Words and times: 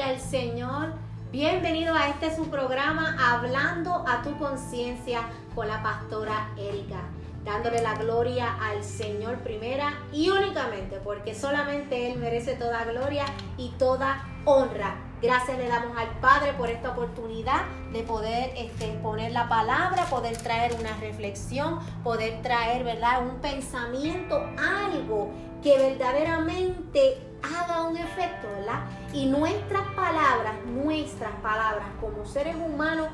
al 0.00 0.20
Señor. 0.20 0.94
Bienvenido 1.32 1.94
a 1.94 2.08
este 2.08 2.34
su 2.34 2.48
programa 2.48 3.16
Hablando 3.20 4.04
a 4.08 4.22
tu 4.22 4.38
conciencia 4.38 5.20
con 5.54 5.68
la 5.68 5.82
pastora 5.82 6.50
Erika. 6.56 7.00
Dándole 7.44 7.82
la 7.82 7.94
gloria 7.96 8.56
al 8.60 8.82
Señor 8.84 9.38
primera 9.38 9.92
y 10.12 10.30
únicamente 10.30 10.98
porque 11.02 11.34
solamente 11.34 12.10
Él 12.10 12.18
merece 12.18 12.54
toda 12.54 12.84
gloria 12.84 13.26
y 13.58 13.70
toda 13.78 14.24
honra. 14.44 14.96
Gracias 15.20 15.58
le 15.58 15.68
damos 15.68 15.96
al 15.96 16.08
Padre 16.20 16.54
por 16.54 16.70
esta 16.70 16.90
oportunidad 16.90 17.62
de 17.92 18.02
poder 18.02 18.52
este, 18.56 18.88
poner 19.02 19.32
la 19.32 19.48
palabra, 19.48 20.06
poder 20.06 20.36
traer 20.38 20.74
una 20.78 20.96
reflexión, 21.00 21.80
poder 22.02 22.40
traer, 22.42 22.82
¿verdad? 22.82 23.26
Un 23.26 23.40
pensamiento, 23.40 24.42
algo 24.56 25.30
que 25.62 25.76
verdaderamente 25.76 27.18
haga 27.42 27.84
un 27.84 27.96
efecto, 27.96 28.48
¿verdad? 28.56 28.84
Y 29.12 29.26
nuestras 29.26 29.86
palabras, 29.94 30.54
nuestras 30.66 31.32
palabras 31.42 31.86
como 32.00 32.24
seres 32.24 32.56
humanos 32.56 33.08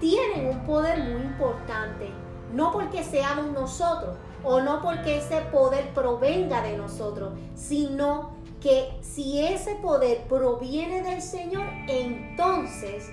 tienen 0.00 0.48
un 0.48 0.66
poder 0.66 0.98
muy 0.98 1.22
importante. 1.22 2.10
No 2.52 2.72
porque 2.72 3.04
seamos 3.04 3.52
nosotros 3.52 4.16
o 4.42 4.60
no 4.60 4.80
porque 4.82 5.18
ese 5.18 5.40
poder 5.52 5.92
provenga 5.94 6.62
de 6.62 6.76
nosotros, 6.76 7.34
sino 7.54 8.36
que 8.60 8.96
si 9.02 9.44
ese 9.44 9.74
poder 9.76 10.22
proviene 10.28 11.02
del 11.02 11.20
Señor, 11.20 11.66
entonces 11.88 13.10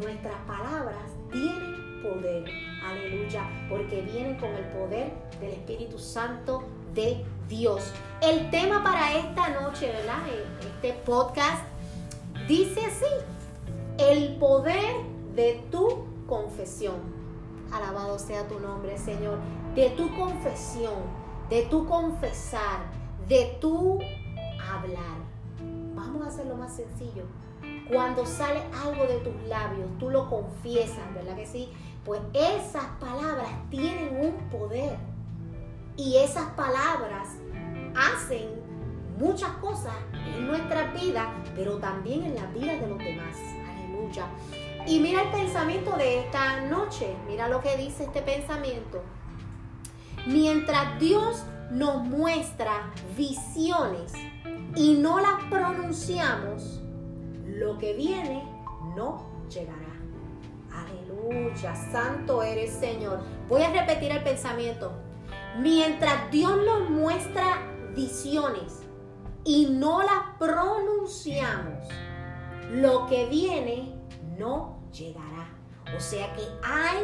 nuestras 0.00 0.36
palabras 0.46 1.12
tienen 1.30 2.02
poder. 2.02 2.44
Aleluya, 2.84 3.42
porque 3.68 4.02
vienen 4.02 4.36
con 4.36 4.50
el 4.54 4.64
poder 4.68 5.12
del 5.40 5.50
Espíritu 5.50 5.98
Santo 5.98 6.64
de 6.94 7.24
Dios. 7.48 7.92
El 8.20 8.50
tema 8.50 8.82
para 8.82 9.16
esta 9.16 9.48
noche, 9.60 9.92
¿verdad? 9.92 10.18
Este 10.60 10.92
podcast 11.04 11.62
dice 12.46 12.80
así, 12.86 13.04
el 13.98 14.36
poder 14.36 14.96
de 15.34 15.64
tu 15.70 16.04
confesión. 16.26 16.96
Alabado 17.72 18.18
sea 18.18 18.46
tu 18.48 18.58
nombre, 18.60 18.96
Señor. 18.98 19.38
De 19.74 19.90
tu 19.90 20.14
confesión, 20.16 21.02
de 21.50 21.62
tu 21.62 21.86
confesar, 21.86 22.80
de 23.28 23.56
tu 23.60 23.98
hablar. 24.72 25.18
Vamos 25.94 26.24
a 26.24 26.28
hacerlo 26.28 26.56
más 26.56 26.74
sencillo. 26.74 27.24
Cuando 27.92 28.26
sale 28.26 28.62
algo 28.84 29.04
de 29.04 29.18
tus 29.18 29.34
labios, 29.48 29.88
tú 29.98 30.10
lo 30.10 30.28
confiesas, 30.28 31.12
¿verdad 31.14 31.36
que 31.36 31.46
sí? 31.46 31.70
Pues 32.04 32.20
esas 32.34 32.84
palabras 33.00 33.48
tienen 33.70 34.16
un 34.20 34.50
poder. 34.50 34.96
Y 35.98 36.16
esas 36.18 36.50
palabras 36.50 37.28
hacen 37.96 38.50
muchas 39.18 39.50
cosas 39.54 39.96
en 40.12 40.46
nuestra 40.46 40.92
vida, 40.92 41.34
pero 41.56 41.78
también 41.78 42.24
en 42.24 42.36
la 42.36 42.46
vida 42.46 42.76
de 42.76 42.86
los 42.86 42.98
demás. 42.98 43.36
Aleluya. 43.68 44.26
Y 44.86 45.00
mira 45.00 45.22
el 45.22 45.30
pensamiento 45.30 45.96
de 45.96 46.20
esta 46.20 46.60
noche. 46.60 47.16
Mira 47.26 47.48
lo 47.48 47.60
que 47.60 47.76
dice 47.76 48.04
este 48.04 48.22
pensamiento. 48.22 49.02
Mientras 50.24 51.00
Dios 51.00 51.42
nos 51.72 52.04
muestra 52.04 52.92
visiones 53.16 54.12
y 54.76 54.94
no 54.94 55.18
las 55.18 55.42
pronunciamos, 55.50 56.80
lo 57.44 57.76
que 57.76 57.94
viene 57.94 58.44
no 58.94 59.26
llegará. 59.48 59.98
Aleluya, 60.72 61.74
santo 61.90 62.40
eres 62.44 62.72
Señor. 62.72 63.18
Voy 63.48 63.62
a 63.62 63.72
repetir 63.72 64.12
el 64.12 64.22
pensamiento. 64.22 65.07
Mientras 65.58 66.30
Dios 66.30 66.56
nos 66.64 66.88
muestra 66.88 67.66
visiones 67.96 68.82
y 69.44 69.66
no 69.66 70.02
las 70.02 70.36
pronunciamos, 70.38 71.88
lo 72.70 73.06
que 73.06 73.26
viene 73.26 73.92
no 74.38 74.78
llegará. 74.92 75.52
O 75.96 76.00
sea 76.00 76.32
que 76.34 76.42
hay 76.62 76.98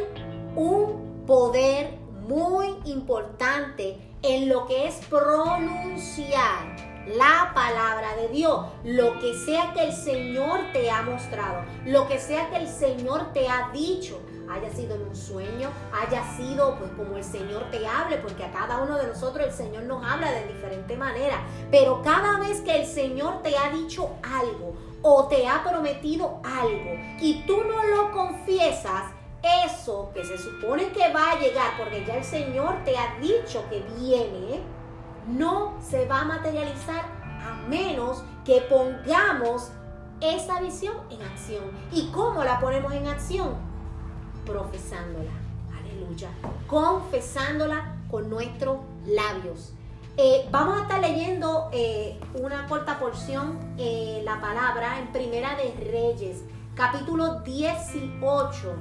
un 0.55 1.25
poder 1.27 1.97
muy 2.27 2.77
importante 2.85 3.99
en 4.21 4.47
lo 4.47 4.65
que 4.67 4.87
es 4.87 5.05
pronunciar 5.07 6.77
la 7.07 7.51
palabra 7.53 8.15
de 8.15 8.29
Dios, 8.29 8.65
lo 8.85 9.19
que 9.19 9.33
sea 9.33 9.73
que 9.73 9.83
el 9.83 9.93
Señor 9.93 10.59
te 10.71 10.89
ha 10.89 11.01
mostrado, 11.01 11.63
lo 11.85 12.07
que 12.07 12.19
sea 12.19 12.49
que 12.49 12.57
el 12.57 12.67
Señor 12.69 13.33
te 13.33 13.49
ha 13.49 13.69
dicho 13.73 14.19
haya 14.49 14.71
sido 14.71 14.95
en 14.95 15.03
un 15.03 15.15
sueño, 15.15 15.69
haya 15.93 16.23
sido 16.35 16.77
pues 16.77 16.91
como 16.91 17.17
el 17.17 17.23
Señor 17.23 17.69
te 17.71 17.85
hable, 17.85 18.17
porque 18.17 18.43
a 18.43 18.51
cada 18.51 18.79
uno 18.79 18.97
de 18.97 19.07
nosotros 19.07 19.45
el 19.45 19.53
Señor 19.53 19.83
nos 19.83 20.05
habla 20.05 20.31
de 20.31 20.47
diferente 20.47 20.97
manera, 20.97 21.41
pero 21.71 22.01
cada 22.01 22.39
vez 22.39 22.61
que 22.61 22.81
el 22.81 22.85
Señor 22.85 23.41
te 23.41 23.57
ha 23.57 23.71
dicho 23.71 24.09
algo 24.23 24.75
o 25.01 25.27
te 25.27 25.47
ha 25.47 25.63
prometido 25.63 26.39
algo 26.43 26.91
y 27.19 27.43
tú 27.45 27.57
no 27.63 27.83
lo 27.83 28.11
confiesas, 28.11 29.11
eso 29.65 30.11
que 30.13 30.25
se 30.25 30.37
supone 30.37 30.89
que 30.89 31.13
va 31.13 31.31
a 31.31 31.39
llegar, 31.39 31.77
porque 31.77 32.03
ya 32.05 32.17
el 32.17 32.23
Señor 32.23 32.83
te 32.83 32.97
ha 32.97 33.19
dicho 33.19 33.63
que 33.69 33.81
viene, 33.99 34.61
no 35.27 35.75
se 35.81 36.05
va 36.07 36.21
a 36.21 36.25
materializar 36.25 37.03
a 37.41 37.53
menos 37.67 38.23
que 38.43 38.61
pongamos 38.61 39.71
esa 40.21 40.61
visión 40.61 40.95
en 41.09 41.21
acción. 41.21 41.63
¿Y 41.91 42.09
cómo 42.11 42.43
la 42.43 42.59
ponemos 42.59 42.93
en 42.93 43.07
acción? 43.07 43.55
Profesándola. 44.45 45.31
Aleluya. 45.77 46.29
Confesándola 46.67 47.95
con 48.09 48.29
nuestros 48.29 48.77
labios. 49.05 49.73
Eh, 50.17 50.47
vamos 50.49 50.77
a 50.77 50.83
estar 50.83 51.01
leyendo 51.01 51.69
eh, 51.73 52.17
una 52.35 52.67
corta 52.67 52.99
porción, 52.99 53.59
eh, 53.77 54.21
la 54.23 54.39
palabra 54.39 54.99
en 54.99 55.11
Primera 55.11 55.57
de 55.57 55.73
Reyes, 55.91 56.43
capítulo 56.73 57.41
18. 57.41 58.75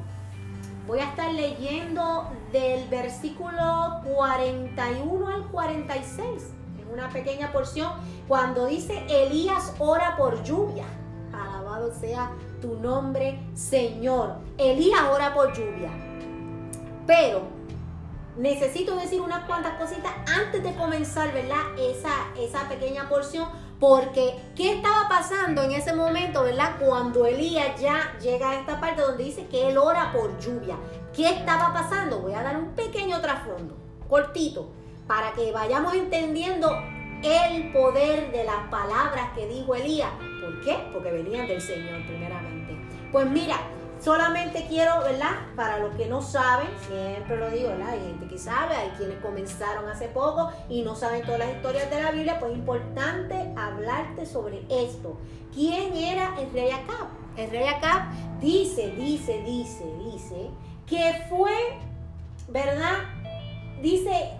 Voy 0.86 1.00
a 1.00 1.08
estar 1.08 1.32
leyendo 1.32 2.30
del 2.52 2.88
versículo 2.88 4.00
41 4.14 5.28
al 5.28 5.46
46, 5.48 6.50
en 6.80 6.92
una 6.92 7.08
pequeña 7.08 7.50
porción, 7.50 7.90
cuando 8.28 8.66
dice 8.66 9.04
Elías 9.08 9.74
ora 9.80 10.16
por 10.16 10.44
lluvia. 10.44 10.84
Sea 12.00 12.30
tu 12.60 12.76
nombre, 12.76 13.38
Señor. 13.54 14.36
Elías 14.58 15.02
ora 15.12 15.34
por 15.34 15.52
lluvia. 15.52 15.90
Pero 17.06 17.42
necesito 18.36 18.96
decir 18.96 19.20
unas 19.20 19.44
cuantas 19.44 19.78
cositas 19.78 20.12
antes 20.26 20.62
de 20.62 20.74
comenzar, 20.74 21.32
¿verdad? 21.32 21.62
Esa, 21.78 22.10
esa 22.38 22.68
pequeña 22.68 23.08
porción. 23.08 23.48
Porque, 23.80 24.34
¿qué 24.56 24.74
estaba 24.74 25.08
pasando 25.08 25.62
en 25.62 25.72
ese 25.72 25.94
momento, 25.94 26.42
¿verdad? 26.42 26.76
Cuando 26.78 27.26
Elías 27.26 27.80
ya 27.80 28.16
llega 28.20 28.50
a 28.50 28.60
esta 28.60 28.80
parte 28.80 29.02
donde 29.02 29.24
dice 29.24 29.46
que 29.46 29.68
él 29.68 29.76
ora 29.76 30.12
por 30.12 30.38
lluvia. 30.38 30.76
¿Qué 31.14 31.28
estaba 31.28 31.72
pasando? 31.72 32.20
Voy 32.20 32.34
a 32.34 32.42
dar 32.42 32.56
un 32.56 32.70
pequeño 32.70 33.20
trasfondo, 33.20 33.76
cortito, 34.08 34.70
para 35.06 35.32
que 35.32 35.52
vayamos 35.52 35.92
entendiendo 35.94 36.70
el 37.22 37.72
poder 37.72 38.32
de 38.32 38.44
las 38.44 38.68
palabras 38.70 39.30
que 39.34 39.46
dijo 39.46 39.74
Elías. 39.74 40.10
¿Por 40.44 40.60
qué? 40.60 40.76
Porque 40.92 41.10
venían 41.10 41.46
del 41.46 41.60
Señor 41.60 42.02
primeramente. 42.06 42.76
Pues 43.10 43.30
mira, 43.30 43.56
solamente 43.98 44.66
quiero, 44.68 45.00
¿verdad? 45.00 45.30
Para 45.56 45.78
los 45.78 45.94
que 45.94 46.06
no 46.06 46.20
saben, 46.20 46.68
siempre 46.86 47.38
lo 47.38 47.48
digo, 47.48 47.68
¿verdad? 47.70 47.90
Hay 47.90 48.00
gente 48.00 48.26
que 48.26 48.38
sabe, 48.38 48.76
hay 48.76 48.90
quienes 48.90 49.18
comenzaron 49.20 49.88
hace 49.88 50.08
poco 50.08 50.50
y 50.68 50.82
no 50.82 50.94
saben 50.96 51.22
todas 51.22 51.38
las 51.38 51.50
historias 51.50 51.88
de 51.88 52.02
la 52.02 52.10
Biblia, 52.10 52.38
pues 52.38 52.52
es 52.52 52.58
importante 52.58 53.54
hablarte 53.56 54.26
sobre 54.26 54.66
esto. 54.68 55.16
¿Quién 55.54 55.94
era 55.96 56.34
el 56.38 56.52
rey 56.52 56.70
Acab? 56.70 57.08
El 57.38 57.50
rey 57.50 57.66
Acab 57.66 58.10
dice, 58.40 58.90
dice, 58.90 59.42
dice, 59.46 59.84
dice 60.12 60.50
que 60.86 61.24
fue, 61.30 61.52
¿verdad? 62.48 62.98
Dice, 63.80 64.32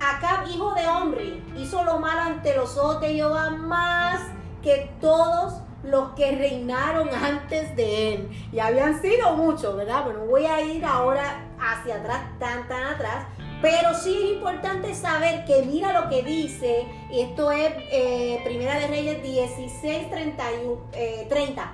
Acab, 0.00 0.48
hijo 0.48 0.74
de 0.74 0.88
hombre, 0.88 1.42
hizo 1.56 1.84
lo 1.84 2.00
malo 2.00 2.22
ante 2.22 2.56
los 2.56 2.76
ojos 2.76 3.00
de 3.00 3.14
Jehová 3.14 3.50
más 3.50 4.20
que 4.62 4.90
todos 5.00 5.62
los 5.84 6.10
que 6.10 6.32
reinaron 6.32 7.08
antes 7.08 7.74
de 7.76 8.14
él. 8.14 8.30
Y 8.52 8.60
habían 8.60 9.00
sido 9.00 9.36
muchos, 9.36 9.76
¿verdad? 9.76 10.04
Bueno, 10.04 10.26
voy 10.26 10.46
a 10.46 10.60
ir 10.60 10.84
ahora 10.84 11.44
hacia 11.58 11.96
atrás, 11.96 12.20
tan, 12.38 12.68
tan 12.68 12.84
atrás. 12.84 13.26
Pero 13.60 13.94
sí 13.94 14.16
es 14.16 14.32
importante 14.32 14.94
saber 14.94 15.44
que 15.44 15.62
mira 15.62 15.92
lo 15.92 16.08
que 16.08 16.22
dice, 16.22 16.84
y 17.10 17.20
esto 17.20 17.52
es 17.52 17.72
eh, 17.92 18.40
Primera 18.44 18.76
de 18.78 18.88
Reyes 18.88 19.22
16, 19.22 20.10
31, 20.10 20.80
30. 21.28 21.72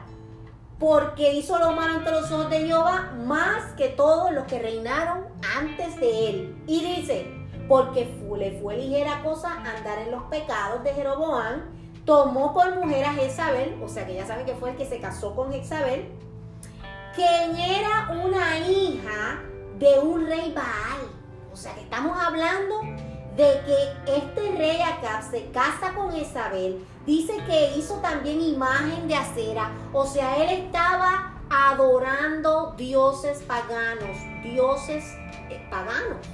Porque 0.79 1.33
hizo 1.33 1.59
lo 1.59 1.73
malo 1.73 1.95
ante 1.95 2.11
los 2.11 2.31
ojos 2.31 2.51
de 2.51 2.67
Jehová 2.67 3.15
más 3.25 3.73
que 3.73 3.89
todos 3.89 4.33
los 4.33 4.45
que 4.45 4.59
reinaron 4.59 5.25
antes 5.57 5.99
de 5.99 6.29
él. 6.29 6.63
Y 6.67 6.97
dice, 6.97 7.27
porque 7.69 8.15
le 8.37 8.61
fue 8.61 8.77
ligera 8.77 9.23
cosa 9.23 9.55
andar 9.55 9.99
en 9.99 10.11
los 10.11 10.25
pecados 10.25 10.85
de 10.85 10.93
Jeroboam, 10.93 11.78
tomó 12.09 12.55
por 12.55 12.75
mujer 12.75 13.05
a 13.05 13.13
Jezabel, 13.13 13.79
o 13.85 13.87
sea 13.87 14.07
que 14.07 14.15
ya 14.15 14.27
saben 14.27 14.47
que 14.47 14.55
fue 14.55 14.71
el 14.71 14.77
que 14.77 14.87
se 14.87 14.99
casó 14.99 15.37
con 15.37 15.53
Jezabel, 15.53 16.11
quien 17.15 17.55
era 17.55 18.09
una 18.25 18.59
hija 18.61 19.43
de 19.79 19.99
un 19.99 20.27
rey 20.27 20.51
Baal. 20.55 21.03
O 21.53 21.57
sea 21.57 21.75
que 21.75 21.83
estamos 21.83 22.17
hablando 22.19 22.81
de 23.37 23.61
que 23.67 24.17
este 24.17 24.57
rey 24.57 24.81
Acab 24.81 25.23
se 25.23 25.51
casa 25.51 25.93
con 25.95 26.17
Isabel, 26.17 26.83
dice 27.05 27.37
que 27.47 27.77
hizo 27.77 27.97
también 27.97 28.41
imagen 28.41 29.07
de 29.07 29.15
acera, 29.15 29.71
o 29.93 30.07
sea, 30.07 30.39
él 30.39 30.49
estaba 30.49 31.43
adorando 31.51 32.73
dioses 32.79 33.43
paganos, 33.47 34.17
dioses 34.43 35.05
eh, 35.51 35.63
paganos. 35.71 36.27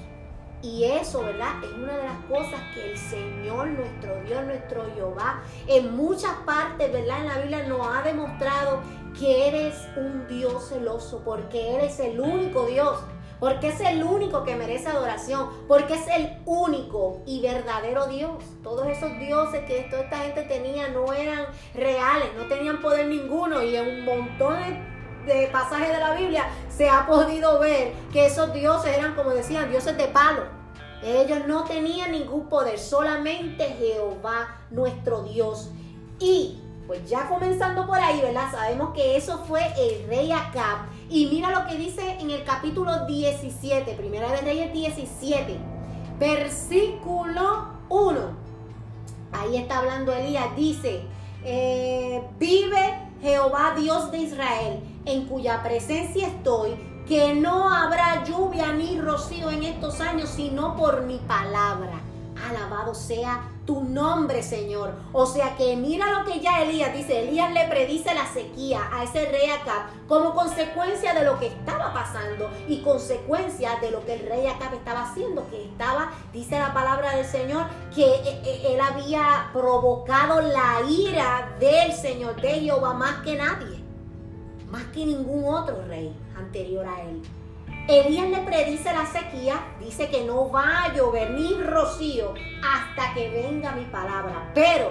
Y 0.65 0.85
eso, 0.85 1.23
¿verdad? 1.23 1.63
Es 1.63 1.73
una 1.73 1.95
de 1.95 2.05
las 2.05 2.25
cosas 2.25 2.59
que 2.73 2.93
el 2.93 2.97
Señor, 2.97 3.67
nuestro 3.69 4.19
Dios, 4.23 4.47
nuestro 4.47 4.87
Jehová, 4.95 5.43
en 5.67 5.95
muchas 5.95 6.33
partes, 6.47 6.91
¿verdad? 6.91 7.21
En 7.21 7.27
la 7.27 7.39
Biblia 7.39 7.69
nos 7.69 7.87
ha 7.87 8.01
demostrado 8.01 8.81
que 9.19 9.49
eres 9.49 9.75
un 9.95 10.27
Dios 10.27 10.71
celoso, 10.71 11.21
porque 11.23 11.75
eres 11.75 12.01
el 12.01 12.19
único 12.19 12.67
Dios 12.67 12.99
porque 13.41 13.69
es 13.69 13.81
el 13.81 14.03
único 14.03 14.43
que 14.43 14.55
merece 14.57 14.89
adoración, 14.89 15.51
porque 15.69 15.95
es 15.95 16.07
el 16.09 16.39
único 16.47 17.21
y 17.27 17.43
verdadero 17.43 18.07
Dios. 18.07 18.43
Todos 18.63 18.87
esos 18.87 19.19
dioses 19.19 19.67
que 19.67 19.87
toda 19.91 20.05
esta 20.05 20.19
gente 20.19 20.43
tenía 20.45 20.89
no 20.89 21.13
eran 21.13 21.45
reales, 21.75 22.29
no 22.39 22.47
tenían 22.47 22.81
poder 22.81 23.07
ninguno 23.07 23.63
y 23.63 23.77
en 23.77 23.99
un 23.99 24.05
montón 24.07 24.55
de, 24.61 24.94
pasajes 25.53 25.89
de 25.89 25.99
la 25.99 26.15
Biblia 26.15 26.47
se 26.69 26.89
ha 26.89 27.07
podido 27.07 27.59
ver 27.61 27.93
que 28.13 28.27
esos 28.27 28.53
dioses 28.53 28.97
eran, 28.97 29.15
como 29.15 29.31
decían, 29.31 29.71
dioses 29.71 29.97
de 29.97 30.09
palo. 30.09 30.43
Ellos 31.03 31.47
no 31.47 31.65
tenían 31.65 32.13
ningún 32.13 32.49
poder, 32.49 32.79
solamente 32.79 33.65
Jehová, 33.79 34.59
nuestro 34.71 35.23
Dios. 35.23 35.71
Y 36.19 36.61
pues 36.87 37.09
ya 37.09 37.29
comenzando 37.29 37.87
por 37.87 37.99
ahí, 37.99 38.21
¿verdad? 38.21 38.51
Sabemos 38.51 38.95
que 38.95 39.17
eso 39.17 39.39
fue 39.47 39.61
el 39.79 40.07
rey 40.09 40.33
Acab. 40.33 40.87
Y 41.11 41.27
mira 41.27 41.51
lo 41.51 41.67
que 41.67 41.77
dice 41.77 42.17
en 42.21 42.31
el 42.31 42.45
capítulo 42.45 43.07
17, 43.07 43.93
Primera 43.95 44.31
de 44.33 44.41
Reyes 44.41 44.73
17, 44.73 45.59
versículo 46.19 47.69
1. 47.89 48.21
Ahí 49.33 49.57
está 49.57 49.79
hablando 49.79 50.13
Elías, 50.13 50.57
dice, 50.57 51.03
eh, 51.45 52.23
vive 52.39 52.99
Jehová 53.21 53.75
Dios 53.77 54.11
de 54.11 54.19
Israel, 54.19 54.81
en 55.05 55.27
cuya 55.27 55.63
presencia 55.63 56.29
estoy, 56.29 56.71
que 57.07 57.35
no 57.35 57.73
habrá 57.73 58.25
lluvia 58.25 58.73
ni 58.73 59.01
rocío 59.01 59.51
en 59.51 59.63
estos 59.63 60.01
años, 60.01 60.31
sino 60.31 60.77
por 60.77 61.03
mi 61.03 61.19
palabra. 61.19 62.01
Alabado 62.49 62.95
sea 62.95 63.51
tu 63.65 63.83
nombre, 63.83 64.43
Señor. 64.43 64.95
O 65.13 65.25
sea 65.27 65.57
que 65.57 65.77
mira 65.77 66.19
lo 66.19 66.25
que 66.25 66.41
ya 66.41 66.63
Elías 66.63 66.95
dice. 66.95 67.23
Elías 67.23 67.53
le 67.53 67.67
predice 67.69 68.15
la 68.15 68.27
sequía 68.27 68.89
a 68.93 69.05
ese 69.05 69.27
rey 69.27 69.51
Acab 69.51 70.07
como 70.09 70.35
consecuencia 70.35 71.15
de 71.15 71.25
lo 71.25 71.39
que 71.39 71.47
estaba 71.47 71.93
pasando 71.93 72.51
y 72.69 72.83
consecuencia 72.83 73.79
de 73.81 73.91
lo 73.91 74.05
que 74.05 74.15
el 74.15 74.29
rey 74.29 74.47
Acab 74.47 74.75
estaba 74.75 75.05
haciendo, 75.05 75.49
que 75.49 75.65
estaba, 75.65 76.11
dice 76.33 76.59
la 76.59 76.75
palabra 76.75 77.17
del 77.17 77.25
Señor, 77.25 77.67
que 77.95 78.05
eh, 78.05 78.43
eh, 78.45 78.63
él 78.75 78.81
había 78.81 79.49
provocado 79.53 80.41
la 80.41 80.83
ira 80.89 81.57
del 81.59 81.93
Señor, 81.93 82.41
de 82.41 82.61
Jehová, 82.61 82.95
más 82.95 83.23
que 83.23 83.37
nadie, 83.37 83.84
más 84.75 84.85
que 84.87 85.07
ningún 85.07 85.45
otro 85.55 85.87
rey 85.87 86.13
anterior 86.37 86.85
a 86.85 87.01
él. 87.03 87.23
Elías 87.87 88.29
le 88.29 88.39
predice 88.39 88.93
la 88.93 89.07
sequía, 89.07 89.55
dice 89.79 90.09
que 90.09 90.25
no 90.25 90.51
va 90.51 90.83
a 90.83 90.93
llover 90.93 91.31
ni 91.31 91.63
rocío 91.63 92.35
hasta 92.61 93.15
que 93.15 93.31
venga 93.31 93.71
mi 93.71 93.85
palabra. 93.85 94.51
Pero, 94.53 94.91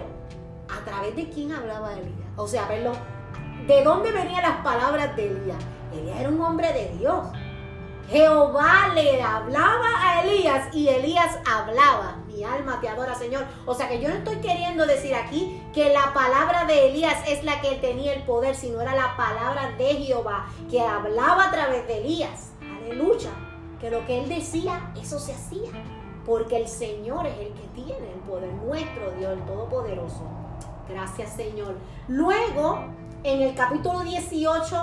¿a 0.69 0.85
través 0.85 1.17
de 1.17 1.29
quién 1.29 1.51
hablaba 1.51 1.91
Elías? 1.91 2.29
O 2.37 2.47
sea, 2.47 2.65
verlo, 2.69 2.93
¿de 3.67 3.83
dónde 3.83 4.13
venían 4.13 4.43
las 4.43 4.63
palabras 4.63 5.17
de 5.17 5.31
Elías? 5.31 5.57
Elías 5.91 6.19
era 6.21 6.29
un 6.29 6.39
hombre 6.39 6.71
de 6.71 6.97
Dios. 6.97 7.25
Jehová 8.09 8.89
le 8.93 9.21
hablaba 9.21 9.89
a 9.99 10.23
Elías 10.23 10.73
y 10.73 10.87
Elías 10.87 11.39
hablaba. 11.45 12.22
Alma 12.45 12.79
te 12.81 12.89
adora, 12.89 13.15
Señor. 13.15 13.45
O 13.65 13.73
sea 13.73 13.87
que 13.87 13.99
yo 13.99 14.09
no 14.09 14.15
estoy 14.15 14.37
queriendo 14.37 14.85
decir 14.85 15.15
aquí 15.15 15.61
que 15.73 15.93
la 15.93 16.13
palabra 16.13 16.65
de 16.65 16.89
Elías 16.89 17.17
es 17.27 17.43
la 17.43 17.61
que 17.61 17.75
tenía 17.75 18.13
el 18.13 18.23
poder, 18.23 18.55
sino 18.55 18.81
era 18.81 18.95
la 18.95 19.15
palabra 19.15 19.71
de 19.77 19.95
Jehová 19.95 20.47
que 20.69 20.81
hablaba 20.81 21.45
a 21.45 21.51
través 21.51 21.87
de 21.87 21.99
Elías 21.99 22.53
aleluya, 22.83 23.29
que 23.79 23.89
lo 23.89 24.05
que 24.05 24.19
él 24.19 24.29
decía, 24.29 24.91
eso 24.99 25.19
se 25.19 25.33
hacía, 25.33 25.71
porque 26.25 26.57
el 26.57 26.67
Señor 26.67 27.25
es 27.25 27.37
el 27.37 27.53
que 27.53 27.67
tiene 27.73 28.11
el 28.13 28.19
poder, 28.27 28.53
nuestro 28.53 29.11
Dios, 29.11 29.33
el 29.33 29.45
Todopoderoso. 29.45 30.23
Gracias 30.89 31.35
Señor. 31.35 31.75
Luego, 32.07 32.85
en 33.23 33.41
el 33.41 33.55
capítulo 33.55 34.01
18, 34.01 34.75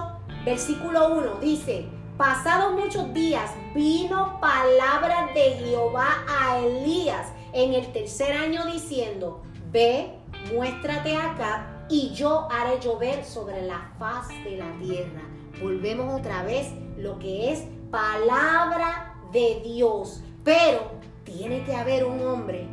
versículo 0.45 1.15
1, 1.15 1.35
dice, 1.41 1.89
pasados 2.17 2.73
muchos 2.73 3.13
días 3.13 3.51
vino 3.75 4.41
palabra 4.41 5.31
de 5.35 5.53
Jehová 5.53 6.25
a 6.29 6.59
Elías 6.59 7.29
en 7.53 7.75
el 7.75 7.93
tercer 7.93 8.33
año 8.33 8.65
diciendo, 8.67 9.43
ve, 9.71 10.13
muéstrate 10.53 11.17
acá 11.17 11.87
y 11.89 12.11
yo 12.11 12.49
haré 12.51 12.79
llover 12.81 13.25
sobre 13.25 13.63
la 13.63 13.93
faz 13.99 14.29
de 14.45 14.57
la 14.57 14.73
tierra. 14.79 15.23
Volvemos 15.61 16.21
otra 16.21 16.43
vez 16.43 16.69
lo 16.97 17.19
que 17.19 17.53
es 17.53 17.65
palabra 17.91 19.15
de 19.33 19.61
Dios. 19.65 20.23
Pero 20.45 20.91
tiene 21.25 21.65
que 21.65 21.75
haber 21.75 22.05
un 22.05 22.25
hombre, 22.27 22.67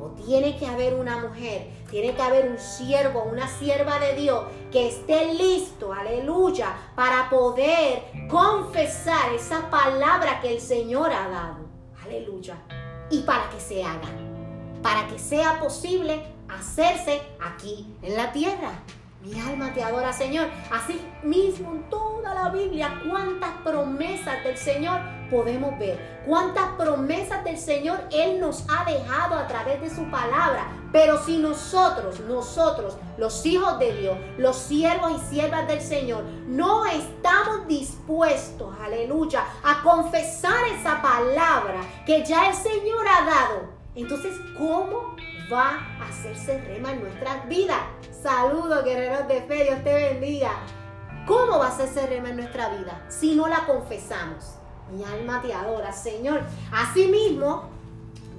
o 0.00 0.08
tiene 0.10 0.56
que 0.56 0.66
haber 0.66 0.94
una 0.94 1.18
mujer, 1.18 1.70
tiene 1.90 2.14
que 2.14 2.22
haber 2.22 2.50
un 2.50 2.58
siervo, 2.58 3.24
una 3.24 3.48
sierva 3.48 3.98
de 3.98 4.14
Dios 4.14 4.44
que 4.70 4.88
esté 4.88 5.34
listo, 5.34 5.92
aleluya, 5.92 6.76
para 6.94 7.28
poder 7.30 8.02
confesar 8.28 9.32
esa 9.34 9.70
palabra 9.70 10.40
que 10.40 10.52
el 10.52 10.60
Señor 10.60 11.12
ha 11.12 11.28
dado. 11.28 11.68
Aleluya. 12.04 12.56
Y 13.10 13.20
para 13.20 13.48
que 13.50 13.60
se 13.60 13.82
haga, 13.82 14.08
para 14.82 15.06
que 15.08 15.18
sea 15.18 15.58
posible 15.60 16.22
hacerse 16.48 17.22
aquí 17.40 17.86
en 18.02 18.16
la 18.16 18.32
tierra. 18.32 18.72
Mi 19.22 19.38
alma 19.40 19.72
te 19.74 19.82
adora, 19.82 20.12
Señor. 20.12 20.48
Así 20.70 21.00
mismo 21.22 21.72
en 21.72 21.90
toda 21.90 22.34
la 22.34 22.50
Biblia, 22.50 23.02
cuántas 23.08 23.50
promesas 23.64 24.44
del 24.44 24.56
Señor 24.56 25.00
podemos 25.30 25.78
ver. 25.78 26.22
Cuántas 26.26 26.68
promesas 26.76 27.44
del 27.44 27.58
Señor 27.58 28.00
Él 28.10 28.40
nos 28.40 28.64
ha 28.68 28.84
dejado 28.84 29.36
a 29.36 29.46
través 29.46 29.80
de 29.80 29.90
su 29.90 30.10
palabra. 30.10 30.66
Pero 30.92 31.22
si 31.22 31.38
nosotros, 31.38 32.20
nosotros, 32.20 32.96
los 33.16 33.44
hijos 33.44 33.78
de 33.78 33.94
Dios, 33.94 34.18
los 34.38 34.56
siervos 34.56 35.12
y 35.16 35.34
siervas 35.34 35.68
del 35.68 35.80
Señor, 35.80 36.24
no 36.46 36.86
estamos 36.86 37.66
dispuestos, 37.66 38.74
aleluya, 38.82 39.44
a 39.62 39.82
confesar 39.82 40.66
esa 40.78 41.02
palabra 41.02 41.80
que 42.06 42.24
ya 42.24 42.48
el 42.48 42.54
Señor 42.54 43.06
ha 43.06 43.24
dado, 43.24 43.78
entonces, 43.98 44.36
¿cómo 44.56 45.16
va 45.52 45.70
a 46.00 46.08
hacerse 46.08 46.60
rema 46.60 46.92
en 46.92 47.00
nuestras 47.00 47.48
vidas? 47.48 47.80
Saludos, 48.22 48.84
guerreros 48.84 49.26
de 49.26 49.42
fe, 49.42 49.64
Dios 49.64 49.82
te 49.82 49.92
bendiga. 49.92 50.52
¿Cómo 51.26 51.58
va 51.58 51.66
a 51.66 51.72
ser 51.72 52.08
rema 52.08 52.30
en 52.30 52.36
nuestra 52.36 52.68
vida 52.68 53.04
si 53.08 53.34
no 53.34 53.48
la 53.48 53.66
confesamos? 53.66 54.57
Mi 54.92 55.04
alma 55.04 55.42
te 55.42 55.52
adora, 55.52 55.92
Señor. 55.92 56.42
Asimismo, 56.72 57.64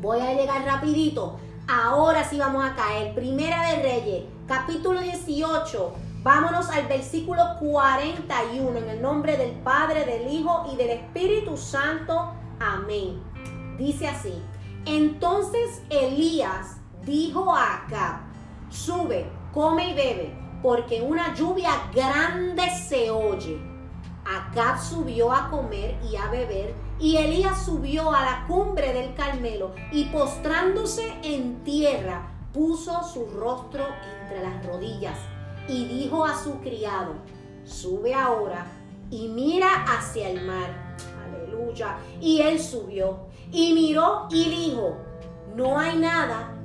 voy 0.01 0.19
a 0.19 0.33
llegar 0.33 0.65
rapidito. 0.65 1.37
Ahora 1.67 2.23
sí 2.23 2.37
vamos 2.37 2.63
a 2.63 2.75
caer. 2.75 3.13
Primera 3.13 3.69
de 3.69 3.81
Reyes, 3.83 4.23
capítulo 4.47 4.99
18. 5.01 5.93
Vámonos 6.23 6.69
al 6.69 6.87
versículo 6.87 7.43
41. 7.59 8.77
En 8.77 8.89
el 8.89 9.01
nombre 9.01 9.37
del 9.37 9.51
Padre, 9.51 10.05
del 10.05 10.31
Hijo 10.31 10.67
y 10.73 10.75
del 10.75 10.89
Espíritu 10.89 11.57
Santo. 11.57 12.33
Amén. 12.59 13.21
Dice 13.77 14.07
así. 14.07 14.33
Entonces 14.85 15.81
Elías 15.89 16.77
dijo 17.05 17.53
a 17.53 17.85
Acab, 17.85 18.21
sube 18.69 19.29
come 19.53 19.89
y 19.89 19.93
bebe, 19.93 20.33
porque 20.61 21.01
una 21.01 21.33
lluvia 21.33 21.71
grande 21.93 22.63
se 22.69 23.09
oye. 23.09 23.68
Acab 24.29 24.79
subió 24.79 25.31
a 25.31 25.49
comer 25.49 25.97
y 26.09 26.15
a 26.15 26.29
beber, 26.29 26.75
y 26.99 27.17
Elías 27.17 27.65
subió 27.65 28.13
a 28.13 28.21
la 28.21 28.45
cumbre 28.47 28.93
del 28.93 29.13
Carmelo, 29.15 29.73
y 29.91 30.05
postrándose 30.05 31.13
en 31.23 31.63
tierra, 31.63 32.31
puso 32.53 33.03
su 33.03 33.25
rostro 33.27 33.85
entre 34.21 34.41
las 34.41 34.65
rodillas, 34.65 35.17
y 35.67 35.85
dijo 35.85 36.25
a 36.25 36.37
su 36.37 36.59
criado, 36.59 37.13
sube 37.65 38.13
ahora 38.13 38.65
y 39.11 39.27
mira 39.27 39.85
hacia 39.85 40.29
el 40.29 40.45
mar. 40.45 40.95
Aleluya. 41.25 41.97
Y 42.21 42.41
él 42.41 42.59
subió 42.59 43.27
y 43.51 43.73
miró 43.73 44.27
y 44.29 44.49
dijo, 44.49 44.97
no 45.55 45.77
hay 45.77 45.97
nada 45.97 46.55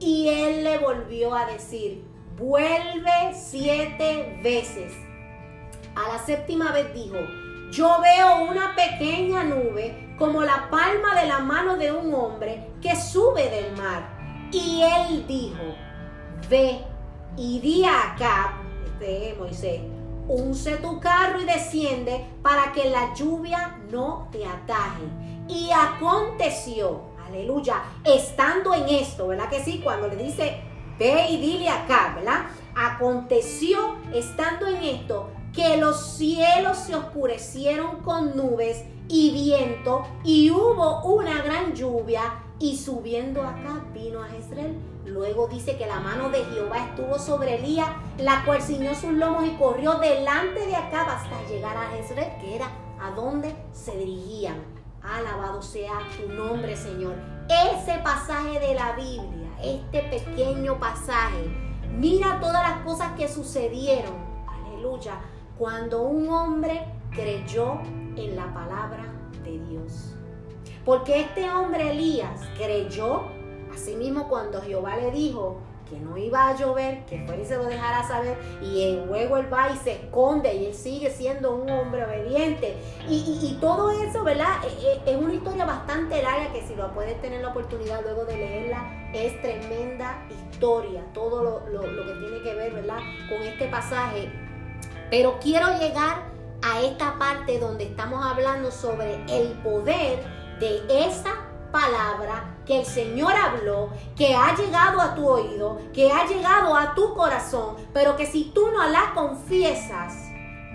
y 0.00 0.28
él 0.28 0.64
le 0.64 0.78
volvió 0.78 1.34
a 1.34 1.46
decir, 1.46 2.04
vuelve 2.36 3.32
siete 3.34 4.40
veces. 4.42 4.92
A 5.96 6.08
la 6.08 6.18
séptima 6.18 6.72
vez 6.72 6.92
dijo, 6.92 7.16
yo 7.70 7.98
veo 8.00 8.50
una 8.50 8.74
pequeña 8.74 9.44
nube 9.44 10.14
como 10.18 10.42
la 10.42 10.68
palma 10.70 11.20
de 11.20 11.26
la 11.26 11.38
mano 11.38 11.76
de 11.76 11.92
un 11.92 12.12
hombre 12.14 12.68
que 12.82 12.96
sube 12.96 13.48
del 13.48 13.76
mar. 13.76 14.08
Y 14.50 14.82
él 14.82 15.26
dijo, 15.26 15.74
ve 16.48 16.80
y 17.36 17.60
di 17.60 17.84
acá, 17.84 18.60
este 18.84 19.34
Moisés, 19.38 19.80
unce 20.28 20.76
tu 20.76 21.00
carro 21.00 21.40
y 21.40 21.44
desciende 21.44 22.24
para 22.42 22.72
que 22.72 22.90
la 22.90 23.14
lluvia 23.14 23.78
no 23.90 24.28
te 24.32 24.44
ataje. 24.44 25.04
Y 25.48 25.70
aconteció, 25.70 27.02
aleluya, 27.26 27.82
estando 28.04 28.74
en 28.74 28.88
esto, 28.88 29.28
¿verdad 29.28 29.48
que 29.48 29.62
sí? 29.62 29.80
Cuando 29.82 30.08
le 30.08 30.16
dice, 30.16 30.60
ve 30.98 31.26
y 31.28 31.40
dile 31.40 31.68
acá, 31.68 32.14
¿verdad? 32.16 32.46
Aconteció 32.74 33.96
estando 34.12 34.66
en 34.66 34.82
esto 34.82 35.30
que 35.54 35.76
los 35.76 36.00
cielos 36.16 36.76
se 36.78 36.94
oscurecieron 36.94 38.00
con 38.02 38.36
nubes 38.36 38.84
y 39.08 39.30
viento 39.30 40.04
y 40.24 40.50
hubo 40.50 41.02
una 41.02 41.42
gran 41.42 41.74
lluvia 41.74 42.42
y 42.58 42.76
subiendo 42.76 43.42
acá 43.42 43.84
vino 43.92 44.22
a 44.22 44.28
Jezreel. 44.28 44.76
Luego 45.04 45.46
dice 45.48 45.76
que 45.76 45.86
la 45.86 46.00
mano 46.00 46.30
de 46.30 46.44
Jehová 46.46 46.86
estuvo 46.88 47.18
sobre 47.18 47.56
Elías, 47.56 47.88
la 48.18 48.44
cual 48.44 48.62
ciñó 48.62 48.94
sus 48.94 49.12
lomos 49.12 49.44
y 49.46 49.50
corrió 49.56 49.94
delante 49.94 50.66
de 50.66 50.74
acá 50.74 51.02
hasta 51.02 51.46
llegar 51.48 51.76
a 51.76 51.90
Jezreel, 51.90 52.32
que 52.40 52.56
era 52.56 52.70
a 53.00 53.10
donde 53.10 53.54
se 53.72 53.96
dirigían. 53.96 54.56
Alabado 55.02 55.60
sea 55.60 55.98
tu 56.16 56.32
nombre, 56.32 56.74
Señor. 56.76 57.14
Ese 57.48 57.98
pasaje 57.98 58.58
de 58.58 58.74
la 58.74 58.92
Biblia, 58.92 59.50
este 59.62 60.02
pequeño 60.02 60.80
pasaje, 60.80 61.44
mira 61.90 62.40
todas 62.40 62.62
las 62.62 62.82
cosas 62.82 63.12
que 63.12 63.28
sucedieron. 63.28 64.14
Aleluya. 64.48 65.20
Cuando 65.58 66.02
un 66.02 66.28
hombre 66.28 66.84
creyó 67.12 67.78
en 68.16 68.34
la 68.34 68.52
palabra 68.52 69.04
de 69.44 69.58
Dios. 69.60 70.14
Porque 70.84 71.20
este 71.20 71.48
hombre 71.48 71.92
Elías 71.92 72.40
creyó, 72.56 73.22
asimismo 73.72 74.28
cuando 74.28 74.60
Jehová 74.60 74.96
le 74.96 75.12
dijo 75.12 75.58
que 75.88 75.98
no 75.98 76.16
iba 76.16 76.48
a 76.48 76.56
llover, 76.56 77.04
que 77.06 77.20
fuera 77.24 77.40
y 77.40 77.44
se 77.44 77.56
lo 77.56 77.64
dejara 77.66 78.02
saber, 78.02 78.36
y 78.60 78.96
luego 79.06 79.36
él 79.36 79.52
va 79.52 79.70
y 79.70 79.76
se 79.76 79.92
esconde 79.92 80.52
y 80.54 80.66
él 80.66 80.74
sigue 80.74 81.10
siendo 81.10 81.54
un 81.54 81.70
hombre 81.70 82.04
obediente. 82.04 82.74
Y, 83.08 83.56
todo 83.60 83.90
eso, 83.90 84.24
¿verdad? 84.24 84.56
E, 84.64 85.02
e, 85.08 85.14
es 85.14 85.16
una 85.16 85.34
historia 85.34 85.64
bastante 85.64 86.20
larga 86.22 86.52
que 86.52 86.62
si 86.62 86.74
lo 86.74 86.92
puedes 86.92 87.20
tener 87.22 87.42
la 87.42 87.48
oportunidad 87.48 88.02
luego 88.02 88.24
de 88.24 88.36
leerla, 88.36 89.10
es 89.14 89.40
tremenda 89.40 90.26
historia, 90.30 91.04
todo 91.12 91.42
lo, 91.42 91.68
lo 91.68 92.06
que 92.06 92.12
tiene 92.14 92.42
que 92.42 92.54
ver, 92.54 92.72
¿verdad? 92.72 92.98
Con 93.28 93.42
este 93.42 93.68
pasaje. 93.68 94.43
Pero 95.10 95.38
quiero 95.40 95.78
llegar 95.78 96.34
a 96.62 96.80
esta 96.80 97.18
parte 97.18 97.58
donde 97.58 97.84
estamos 97.84 98.24
hablando 98.24 98.70
sobre 98.70 99.22
el 99.28 99.52
poder 99.62 100.24
de 100.60 100.82
esa 100.88 101.34
palabra 101.70 102.56
que 102.64 102.80
el 102.80 102.86
Señor 102.86 103.32
habló, 103.32 103.90
que 104.16 104.34
ha 104.34 104.54
llegado 104.56 105.00
a 105.00 105.14
tu 105.14 105.28
oído, 105.28 105.80
que 105.92 106.10
ha 106.10 106.24
llegado 106.26 106.74
a 106.74 106.94
tu 106.94 107.14
corazón, 107.14 107.76
pero 107.92 108.16
que 108.16 108.26
si 108.26 108.52
tú 108.54 108.70
no 108.70 108.88
la 108.88 109.12
confiesas, 109.12 110.14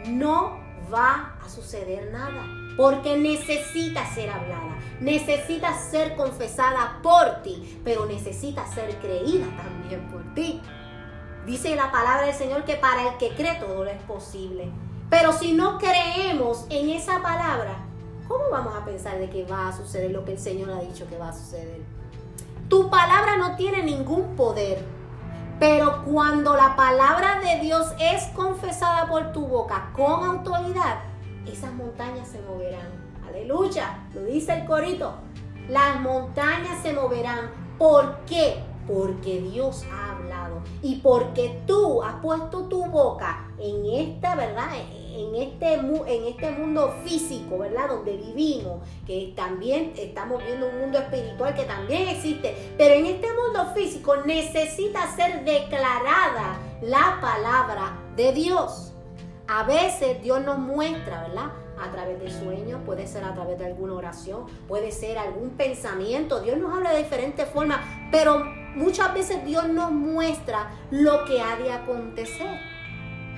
no 0.08 0.60
va 0.94 1.38
a 1.44 1.50
suceder 1.50 2.12
nada. 2.12 2.46
Porque 2.78 3.18
necesita 3.18 4.06
ser 4.14 4.30
hablada, 4.30 4.78
necesita 5.00 5.74
ser 5.78 6.16
confesada 6.16 7.00
por 7.02 7.42
ti, 7.44 7.82
pero 7.84 8.06
necesita 8.06 8.66
ser 8.68 8.98
creída 9.00 9.48
también 9.58 10.08
por 10.10 10.34
ti. 10.34 10.62
Dice 11.46 11.76
la 11.76 11.92
palabra 11.92 12.26
del 12.26 12.36
Señor 12.36 12.64
que 12.64 12.76
para 12.76 13.08
el 13.08 13.18
que 13.18 13.36
cree 13.36 13.56
todo 13.56 13.84
lo 13.84 13.90
es 13.90 14.02
posible. 14.04 14.72
Pero 15.10 15.34
si 15.34 15.54
no 15.54 15.80
creemos 15.80 16.66
en 16.70 16.90
esa 16.90 17.22
palabra, 17.22 17.78
¿cómo 18.28 18.50
vamos 18.52 18.76
a 18.76 18.86
pensar 18.86 19.18
de 19.18 19.30
que 19.30 19.46
va 19.46 19.70
a 19.70 19.76
suceder 19.76 20.12
lo 20.12 20.24
que 20.24 20.34
el 20.34 20.40
Señor 20.40 20.70
ha 20.70 20.82
dicho 20.82 21.08
que 21.08 21.18
va 21.18 21.30
a 21.30 21.34
suceder? 21.34 21.82
Tu 22.68 22.90
palabra 22.90 23.38
no 23.38 23.56
tiene 23.56 23.82
ningún 23.82 24.36
poder, 24.36 24.86
pero 25.60 26.04
cuando 26.06 26.56
la 26.56 26.76
palabra 26.76 27.40
de 27.40 27.60
Dios 27.60 27.88
es 28.00 28.26
confesada 28.36 29.08
por 29.08 29.32
tu 29.32 29.48
boca 29.48 29.90
con 29.94 30.24
autoridad, 30.24 31.00
esas 31.48 31.74
montañas 31.74 32.28
se 32.28 32.40
moverán. 32.42 32.88
Aleluya, 33.28 34.08
lo 34.14 34.24
dice 34.24 34.54
el 34.54 34.66
corito. 34.66 35.16
Las 35.68 36.00
montañas 36.00 36.82
se 36.82 36.94
moverán. 36.94 37.52
¿Por 37.78 38.20
qué? 38.26 38.64
Porque 38.92 39.40
Dios 39.40 39.86
ha 39.92 40.12
hablado 40.14 40.62
y 40.82 40.96
porque 40.96 41.62
tú 41.68 42.02
has 42.02 42.16
puesto 42.16 42.64
tu 42.64 42.86
boca 42.86 43.48
en 43.60 43.86
esta, 43.86 44.36
¿verdad? 44.36 44.70
En 45.16 45.36
este, 45.36 45.74
en 45.74 46.28
este 46.28 46.52
mundo 46.52 46.96
físico, 47.04 47.60
¿verdad? 47.60 47.90
Donde 47.90 48.18
vivimos, 48.18 48.80
que 49.06 49.34
también 49.36 49.94
estamos 49.96 50.44
viendo 50.44 50.70
un 50.70 50.80
mundo 50.80 50.98
espiritual 50.98 51.54
que 51.54 51.66
también 51.66 52.08
existe, 52.08 52.74
pero 52.78 52.96
en 52.96 53.06
este 53.06 53.28
mundo 53.34 53.74
físico 53.76 54.18
necesita 54.26 55.08
ser 55.16 55.44
declarada 55.44 56.58
la 56.82 57.20
palabra 57.22 58.00
de 58.16 58.32
Dios. 58.34 58.94
A 59.48 59.64
veces 59.64 60.22
Dios 60.22 60.42
nos 60.44 60.58
muestra, 60.58 61.28
¿verdad? 61.28 61.52
A 61.82 61.92
través 61.92 62.20
de 62.20 62.30
sueños, 62.30 62.82
puede 62.86 63.08
ser 63.08 63.24
a 63.24 63.34
través 63.34 63.58
de 63.58 63.66
alguna 63.66 63.94
oración, 63.94 64.46
puede 64.68 64.92
ser 64.92 65.18
algún 65.18 65.52
pensamiento. 65.52 66.42
Dios 66.42 66.58
nos 66.58 66.76
habla 66.76 66.92
de 66.92 67.04
diferentes 67.04 67.48
formas, 67.50 67.80
pero 68.12 68.44
muchas 68.76 69.14
veces 69.14 69.46
Dios 69.46 69.68
nos 69.70 69.92
muestra 69.92 70.72
lo 70.92 71.26
que 71.26 71.42
ha 71.42 71.56
de 71.58 71.72
acontecer. 71.72 72.60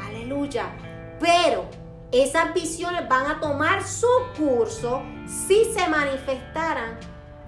Aleluya. 0.02 0.72
Pero 1.20 1.66
esas 2.12 2.54
visiones 2.54 3.08
van 3.08 3.28
a 3.28 3.40
tomar 3.40 3.84
su 3.84 4.08
curso 4.38 5.02
si 5.26 5.66
se 5.66 5.88
manifestaran 5.88 6.98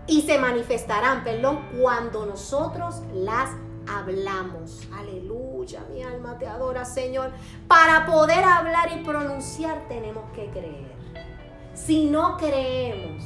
y 0.07 0.21
se 0.21 0.37
manifestarán, 0.37 1.23
perdón, 1.23 1.67
cuando 1.79 2.25
nosotros 2.25 3.01
las 3.13 3.49
hablamos. 3.87 4.87
Aleluya, 4.93 5.81
mi 5.91 6.03
alma 6.03 6.37
te 6.37 6.47
adora, 6.47 6.85
Señor. 6.85 7.31
Para 7.67 8.05
poder 8.05 8.43
hablar 8.43 8.89
y 8.97 9.03
pronunciar 9.03 9.87
tenemos 9.87 10.23
que 10.33 10.49
creer. 10.49 10.93
Si 11.73 12.05
no 12.05 12.37
creemos, 12.37 13.23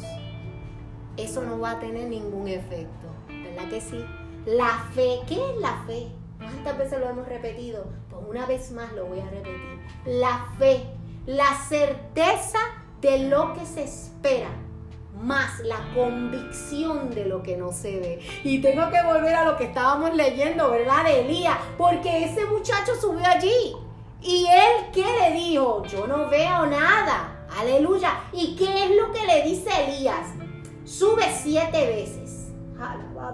eso 1.17 1.41
no 1.41 1.59
va 1.59 1.71
a 1.71 1.79
tener 1.79 2.07
ningún 2.07 2.47
efecto. 2.47 3.07
¿Verdad 3.27 3.69
que 3.69 3.81
sí? 3.81 4.03
La 4.47 4.81
fe, 4.95 5.19
¿qué 5.27 5.35
es 5.35 5.57
la 5.59 5.83
fe? 5.85 6.07
¿Cuántas 6.37 6.77
veces 6.77 7.01
lo 7.01 7.09
hemos 7.09 7.27
repetido? 7.27 7.83
Pues 8.09 8.23
una 8.29 8.45
vez 8.45 8.71
más 8.71 8.93
lo 8.93 9.05
voy 9.05 9.19
a 9.19 9.25
repetir. 9.29 9.81
La 10.05 10.47
fe, 10.57 10.85
la 11.25 11.53
certeza 11.67 12.57
de 13.01 13.27
lo 13.27 13.53
que 13.55 13.65
se 13.65 13.83
espera, 13.83 14.47
más 15.21 15.59
la 15.59 15.93
convicción 15.93 17.09
de 17.09 17.25
lo 17.25 17.43
que 17.43 17.57
no 17.57 17.73
se 17.73 17.99
ve. 17.99 18.19
Y 18.45 18.61
tengo 18.61 18.89
que 18.89 19.03
volver 19.03 19.35
a 19.35 19.43
lo 19.43 19.57
que 19.57 19.65
estábamos 19.65 20.15
leyendo, 20.15 20.71
¿verdad? 20.71 21.03
De 21.03 21.25
Elías, 21.25 21.57
porque 21.77 22.23
ese 22.23 22.45
muchacho 22.45 22.95
subió 22.95 23.25
allí. 23.27 23.75
Y 24.21 24.45
él, 24.45 24.91
¿qué 24.93 25.03
le 25.03 25.35
dijo? 25.37 25.83
Yo 25.87 26.07
no 26.07 26.29
veo 26.29 26.65
nada. 26.67 27.45
Aleluya. 27.59 28.21
¿Y 28.31 28.55
qué 28.55 28.85
es 28.85 28.91
lo 28.91 29.11
que 29.11 29.25
le 29.25 29.43
dice 29.43 29.69
Elías? 29.83 30.29
Sube 30.85 31.25
siete 31.37 31.85
veces 31.85 32.27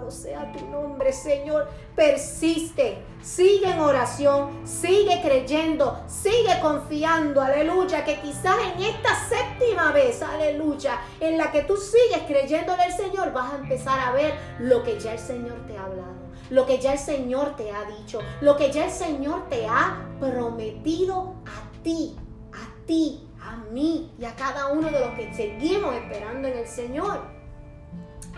Sea 0.08 0.50
tu 0.50 0.64
nombre, 0.66 1.12
Señor. 1.12 1.68
Persiste, 1.94 3.04
sigue 3.22 3.70
en 3.70 3.80
oración, 3.80 4.66
sigue 4.66 5.20
creyendo, 5.22 6.02
sigue 6.06 6.58
confiando, 6.62 7.42
aleluya, 7.42 8.02
que 8.02 8.18
quizás 8.20 8.56
en 8.74 8.82
esta 8.82 9.14
séptima 9.28 9.92
vez, 9.92 10.22
aleluya, 10.22 11.00
en 11.20 11.36
la 11.36 11.52
que 11.52 11.62
tú 11.62 11.76
sigues 11.76 12.22
creyéndole 12.26 12.82
al 12.82 12.92
Señor, 12.92 13.32
vas 13.34 13.52
a 13.52 13.56
empezar 13.56 14.00
a 14.00 14.12
ver 14.12 14.34
lo 14.58 14.82
que 14.82 14.98
ya 14.98 15.12
el 15.12 15.18
Señor 15.18 15.66
te 15.66 15.76
ha 15.76 15.84
hablado, 15.84 16.14
lo 16.48 16.64
que 16.64 16.78
ya 16.78 16.94
el 16.94 16.98
Señor 16.98 17.54
te 17.56 17.70
ha 17.70 17.84
dicho, 17.84 18.20
lo 18.40 18.56
que 18.56 18.72
ya 18.72 18.86
el 18.86 18.90
Señor 18.90 19.48
te 19.50 19.66
ha 19.66 20.08
prometido 20.18 21.34
a 21.44 21.82
ti, 21.82 22.16
a 22.52 22.86
ti, 22.86 23.28
a 23.38 23.56
mí 23.70 24.12
y 24.18 24.24
a 24.24 24.34
cada 24.34 24.68
uno 24.68 24.90
de 24.90 25.00
los 25.00 25.10
que 25.10 25.32
seguimos 25.34 25.94
esperando 25.94 26.48
en 26.48 26.58
el 26.58 26.66
Señor 26.66 27.33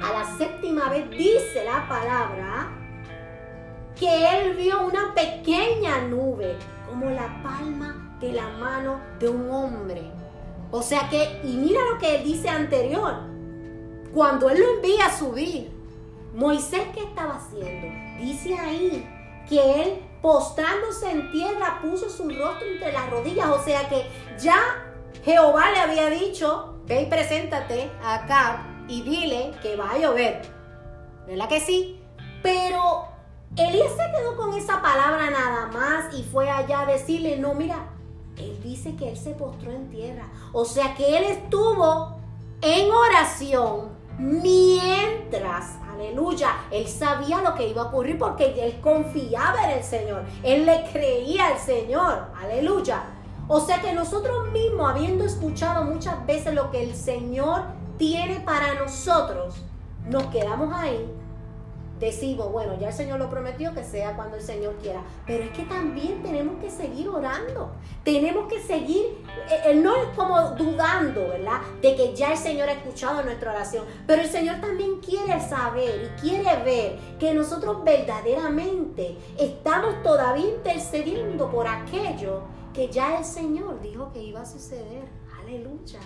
a 0.03 0.13
la 0.13 0.37
séptima 0.37 0.89
vez 0.89 1.09
dice 1.11 1.65
la 1.65 1.89
palabra 1.89 2.69
que 3.99 4.09
él 4.09 4.57
vio 4.57 4.87
una 4.87 5.15
pequeña 5.15 6.03
nube 6.03 6.57
como 6.87 7.11
la 7.11 7.43
palma 7.43 8.17
de 8.21 8.33
la 8.33 8.49
mano 8.49 9.01
de 9.19 9.29
un 9.29 9.51
hombre. 9.51 10.03
O 10.71 10.83
sea 10.83 11.09
que, 11.09 11.41
y 11.45 11.57
mira 11.57 11.81
lo 11.93 11.99
que 11.99 12.19
dice 12.19 12.49
anterior, 12.49 13.15
cuando 14.13 14.51
él 14.51 14.61
lo 14.61 14.75
envía 14.75 15.07
a 15.07 15.17
subir, 15.17 15.71
Moisés, 16.35 16.83
¿qué 16.95 17.03
estaba 17.03 17.37
haciendo? 17.37 17.89
Dice 18.19 18.59
ahí 18.59 19.09
que 19.49 19.83
él 19.83 20.03
postrándose 20.21 21.11
en 21.11 21.31
tierra 21.31 21.79
puso 21.81 22.11
su 22.11 22.25
rostro 22.29 22.67
entre 22.67 22.93
las 22.93 23.09
rodillas. 23.11 23.49
O 23.49 23.63
sea 23.63 23.89
que 23.89 24.07
ya 24.39 24.59
Jehová 25.25 25.71
le 25.71 25.79
había 25.79 26.11
dicho, 26.11 26.81
ve 26.87 27.03
y 27.03 27.07
preséntate 27.07 27.91
acá 28.05 28.76
y 28.89 29.03
dile 29.03 29.53
que 29.63 29.77
va 29.77 29.93
a 29.93 29.99
llover. 29.99 30.43
¿Verdad 31.27 31.49
que 31.49 31.61
sí? 31.61 32.01
Pero 32.43 33.07
Elías 33.57 33.93
se 33.93 34.19
quedó 34.19 34.37
con 34.37 34.55
esa 34.55 34.81
palabra 34.83 35.31
nada 35.31 35.67
más 35.69 36.15
y 36.15 36.23
fue 36.23 36.51
allá 36.51 36.83
a 36.83 36.87
decirle, 36.87 37.39
no, 37.39 37.55
mira, 37.55 37.87
él 38.37 38.61
dice 38.63 38.95
que 38.97 39.11
él 39.11 39.17
se 39.17 39.31
postró 39.31 39.73
en 39.73 39.89
tierra. 39.89 40.29
O 40.53 40.65
sea 40.65 40.95
que 40.95 41.17
él 41.17 41.25
estuvo 41.25 42.17
en 42.61 42.91
oración 42.91 43.97
mientras, 44.19 45.77
aleluya, 45.91 46.51
él 46.71 46.87
sabía 46.87 47.41
lo 47.43 47.55
que 47.55 47.69
iba 47.69 47.83
a 47.83 47.87
ocurrir 47.87 48.19
porque 48.19 48.55
él 48.63 48.81
confiaba 48.81 49.65
en 49.65 49.79
el 49.79 49.85
Señor. 49.85 50.25
Él 50.43 50.67
le 50.67 50.85
creía 50.93 51.47
al 51.47 51.59
Señor, 51.59 52.27
aleluya. 52.41 53.05
O 53.49 53.61
sea 53.61 53.81
que 53.81 53.93
nosotros 53.93 54.51
mismos, 54.51 54.91
habiendo 54.91 55.25
escuchado 55.25 55.85
muchas 55.85 56.25
veces 56.27 56.55
lo 56.55 56.71
que 56.71 56.83
el 56.83 56.95
Señor 56.95 57.63
tiene 57.97 58.41
para 58.41 58.75
nosotros, 58.75 59.57
nos 60.07 60.27
quedamos 60.27 60.73
ahí 60.75 61.11
decimos, 61.99 62.53
bueno, 62.53 62.79
ya 62.79 62.89
el 62.89 62.95
Señor 62.95 63.19
lo 63.19 63.31
prometió 63.31 63.73
que 63.73 63.83
sea 63.83 64.15
cuando 64.15 64.37
el 64.37 64.43
Señor 64.43 64.77
quiera, 64.77 65.03
pero 65.27 65.45
es 65.45 65.51
que 65.51 65.65
también 65.65 66.23
tenemos 66.23 66.61
que 66.61 66.71
seguir 66.71 67.09
orando, 67.09 67.73
tenemos 68.05 68.53
que 68.53 68.61
seguir, 68.61 69.25
eh, 69.51 69.61
eh, 69.67 69.75
no 69.75 69.97
es 69.97 70.09
como 70.15 70.39
dudando, 70.51 71.29
¿verdad? 71.29 71.61
De 71.81 71.97
que 71.97 72.15
ya 72.15 72.33
el 72.33 72.39
Señor 72.39 72.69
ha 72.69 72.73
escuchado 72.73 73.23
nuestra 73.23 73.53
oración, 73.53 73.85
pero 74.07 74.23
el 74.23 74.29
Señor 74.29 74.61
también 74.61 75.01
quiere 75.01 75.41
saber 75.41 76.05
y 76.05 76.21
quiere 76.21 76.63
ver 76.65 76.99
que 77.19 77.33
nosotros 77.33 77.83
verdaderamente 77.83 79.17
estamos 79.39 80.03
todavía 80.03 80.49
intercediendo 80.49 81.51
por 81.51 81.67
aquello 81.67 82.43
que 82.75 82.89
ya 82.89 83.17
el 83.19 83.25
Señor 83.25 83.81
dijo 83.81 84.13
que 84.13 84.23
iba 84.23 84.43
a 84.43 84.47
suceder. 84.47 85.05
Aleluya. 85.41 86.01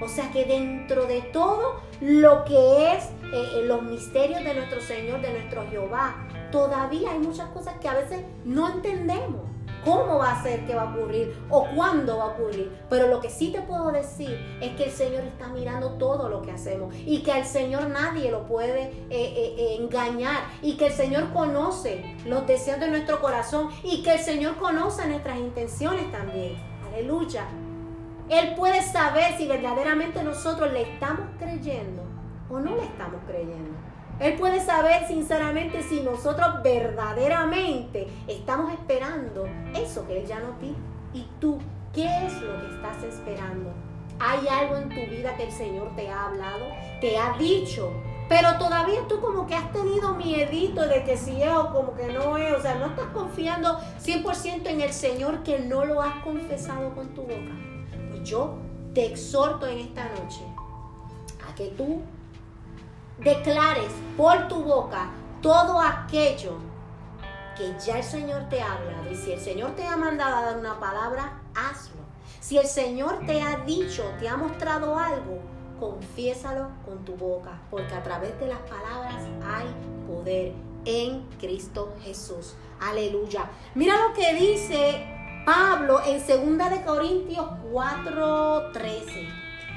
O 0.00 0.08
sea 0.08 0.30
que 0.30 0.44
dentro 0.44 1.06
de 1.06 1.20
todo 1.20 1.80
lo 2.00 2.44
que 2.44 2.94
es 2.94 3.04
eh, 3.04 3.48
eh, 3.54 3.62
los 3.66 3.82
misterios 3.82 4.42
de 4.42 4.54
nuestro 4.54 4.80
Señor, 4.80 5.20
de 5.20 5.32
nuestro 5.32 5.66
Jehová, 5.68 6.26
todavía 6.50 7.10
hay 7.12 7.18
muchas 7.18 7.48
cosas 7.50 7.74
que 7.80 7.88
a 7.88 7.94
veces 7.94 8.24
no 8.44 8.72
entendemos. 8.72 9.42
¿Cómo 9.84 10.18
va 10.18 10.32
a 10.32 10.42
ser 10.42 10.66
que 10.66 10.74
va 10.74 10.82
a 10.82 10.94
ocurrir? 10.94 11.34
¿O 11.48 11.66
cuándo 11.74 12.18
va 12.18 12.24
a 12.24 12.26
ocurrir? 12.28 12.70
Pero 12.90 13.08
lo 13.08 13.20
que 13.20 13.30
sí 13.30 13.50
te 13.50 13.62
puedo 13.62 13.90
decir 13.90 14.38
es 14.60 14.76
que 14.76 14.84
el 14.84 14.90
Señor 14.90 15.24
está 15.24 15.48
mirando 15.48 15.92
todo 15.92 16.28
lo 16.28 16.42
que 16.42 16.50
hacemos 16.50 16.94
y 16.94 17.22
que 17.22 17.32
al 17.32 17.46
Señor 17.46 17.88
nadie 17.88 18.30
lo 18.30 18.46
puede 18.46 18.92
eh, 19.08 19.76
engañar 19.78 20.42
y 20.60 20.76
que 20.76 20.88
el 20.88 20.92
Señor 20.92 21.32
conoce 21.32 22.14
los 22.26 22.46
deseos 22.46 22.78
de 22.78 22.88
nuestro 22.88 23.22
corazón 23.22 23.70
y 23.82 24.02
que 24.02 24.14
el 24.14 24.20
Señor 24.20 24.56
conoce 24.56 25.06
nuestras 25.06 25.38
intenciones 25.38 26.12
también. 26.12 26.58
Aleluya. 26.92 27.46
Él 28.30 28.54
puede 28.54 28.80
saber 28.80 29.36
si 29.36 29.48
verdaderamente 29.48 30.22
nosotros 30.22 30.72
le 30.72 30.82
estamos 30.82 31.26
creyendo 31.40 32.04
o 32.48 32.60
no 32.60 32.76
le 32.76 32.84
estamos 32.84 33.20
creyendo. 33.26 33.72
Él 34.20 34.34
puede 34.34 34.60
saber 34.60 35.08
sinceramente 35.08 35.82
si 35.82 36.02
nosotros 36.02 36.62
verdaderamente 36.62 38.06
estamos 38.28 38.72
esperando 38.72 39.48
eso 39.74 40.06
que 40.06 40.20
Él 40.20 40.26
ya 40.28 40.38
nos 40.38 40.60
dijo. 40.60 40.78
¿Y 41.12 41.26
tú 41.40 41.58
qué 41.92 42.04
es 42.26 42.40
lo 42.40 42.60
que 42.60 42.76
estás 42.76 43.02
esperando? 43.02 43.72
¿Hay 44.20 44.46
algo 44.46 44.76
en 44.76 44.90
tu 44.90 45.10
vida 45.10 45.34
que 45.36 45.46
el 45.46 45.52
Señor 45.52 45.96
te 45.96 46.08
ha 46.08 46.26
hablado, 46.26 46.66
te 47.00 47.18
ha 47.18 47.36
dicho? 47.36 47.92
Pero 48.28 48.58
todavía 48.58 49.00
tú 49.08 49.20
como 49.20 49.48
que 49.48 49.56
has 49.56 49.72
tenido 49.72 50.14
miedito 50.14 50.86
de 50.86 51.02
que 51.02 51.16
si 51.16 51.42
es 51.42 51.50
o 51.50 51.72
como 51.72 51.94
que 51.94 52.12
no 52.12 52.36
es. 52.36 52.52
O 52.52 52.62
sea, 52.62 52.76
no 52.76 52.86
estás 52.86 53.06
confiando 53.06 53.80
100% 54.00 54.66
en 54.66 54.82
el 54.82 54.92
Señor 54.92 55.42
que 55.42 55.58
no 55.58 55.84
lo 55.84 56.00
has 56.00 56.22
confesado 56.22 56.94
con 56.94 57.08
tu 57.08 57.22
boca 57.22 57.70
yo 58.24 58.54
te 58.94 59.06
exhorto 59.06 59.66
en 59.66 59.78
esta 59.78 60.08
noche 60.08 60.42
a 61.48 61.54
que 61.54 61.68
tú 61.68 62.00
declares 63.18 63.92
por 64.16 64.48
tu 64.48 64.62
boca 64.62 65.10
todo 65.42 65.80
aquello 65.80 66.58
que 67.56 67.74
ya 67.84 67.98
el 67.98 68.04
Señor 68.04 68.48
te 68.48 68.60
ha 68.60 68.72
hablado. 68.72 69.10
Y 69.10 69.14
si 69.14 69.32
el 69.32 69.40
Señor 69.40 69.72
te 69.72 69.84
ha 69.84 69.96
mandado 69.96 70.36
a 70.36 70.42
dar 70.42 70.58
una 70.58 70.80
palabra, 70.80 71.40
hazlo. 71.54 72.00
Si 72.40 72.56
el 72.56 72.66
Señor 72.66 73.20
te 73.26 73.42
ha 73.42 73.58
dicho, 73.58 74.02
te 74.18 74.28
ha 74.28 74.36
mostrado 74.36 74.98
algo, 74.98 75.40
confiésalo 75.78 76.68
con 76.84 77.04
tu 77.04 77.14
boca, 77.16 77.60
porque 77.70 77.94
a 77.94 78.02
través 78.02 78.38
de 78.40 78.48
las 78.48 78.60
palabras 78.60 79.22
hay 79.44 79.66
poder 80.08 80.54
en 80.86 81.26
Cristo 81.38 81.92
Jesús. 82.02 82.54
Aleluya. 82.80 83.50
Mira 83.74 83.94
lo 84.08 84.14
que 84.14 84.34
dice 84.34 85.04
Pablo 85.44 86.00
en 86.04 86.18
2 86.18 86.70
de 86.70 86.82
Corintios 86.82 87.46
4:13. 87.70 89.28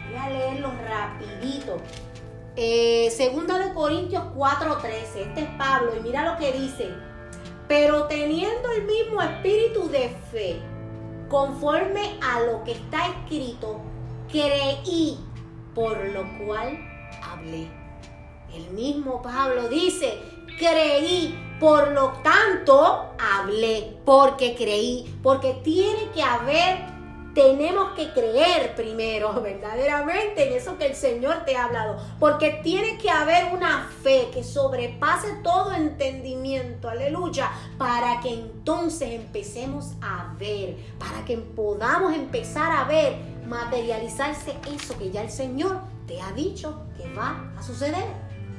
Voy 0.07 0.17
a 0.17 0.29
leerlo 0.29 0.71
rapidito. 0.87 1.77
Eh, 2.55 3.11
segunda 3.15 3.57
de 3.57 3.73
Corintios 3.73 4.23
4:13. 4.35 5.21
Este 5.21 5.41
es 5.41 5.49
Pablo 5.57 5.93
y 5.97 6.01
mira 6.01 6.31
lo 6.31 6.37
que 6.37 6.51
dice. 6.51 6.89
Pero 7.67 8.05
teniendo 8.05 8.71
el 8.71 8.83
mismo 8.83 9.21
espíritu 9.21 9.89
de 9.89 10.09
fe, 10.31 10.61
conforme 11.29 12.19
a 12.21 12.41
lo 12.41 12.63
que 12.63 12.73
está 12.73 13.07
escrito, 13.07 13.79
creí, 14.29 15.17
por 15.73 15.97
lo 16.09 16.23
cual 16.45 16.77
hablé. 17.23 17.67
El 18.53 18.69
mismo 18.71 19.21
Pablo 19.23 19.67
dice, 19.69 20.19
creí, 20.59 21.33
por 21.59 21.91
lo 21.91 22.09
tanto 22.23 23.15
hablé, 23.17 23.97
porque 24.05 24.53
creí, 24.55 25.17
porque 25.23 25.53
tiene 25.63 26.11
que 26.13 26.21
haber 26.21 26.92
tenemos 27.33 27.93
que 27.93 28.11
creer 28.11 28.75
primero 28.75 29.33
verdaderamente 29.41 30.47
en 30.47 30.53
eso 30.53 30.77
que 30.77 30.87
el 30.87 30.95
Señor 30.95 31.45
te 31.45 31.55
ha 31.55 31.65
hablado, 31.65 31.97
porque 32.19 32.61
tiene 32.63 32.97
que 32.97 33.09
haber 33.09 33.53
una 33.53 33.89
fe 34.03 34.29
que 34.33 34.43
sobrepase 34.43 35.27
todo 35.43 35.73
entendimiento, 35.73 36.89
aleluya, 36.89 37.51
para 37.77 38.19
que 38.21 38.33
entonces 38.33 39.11
empecemos 39.11 39.93
a 40.01 40.33
ver, 40.37 40.77
para 40.99 41.25
que 41.25 41.37
podamos 41.37 42.13
empezar 42.13 42.71
a 42.71 42.85
ver 42.85 43.17
materializarse 43.45 44.55
eso 44.73 44.97
que 44.97 45.11
ya 45.11 45.21
el 45.21 45.29
Señor 45.29 45.81
te 46.07 46.21
ha 46.21 46.31
dicho 46.31 46.85
que 46.97 47.11
va 47.13 47.51
a 47.57 47.63
suceder 47.63 48.05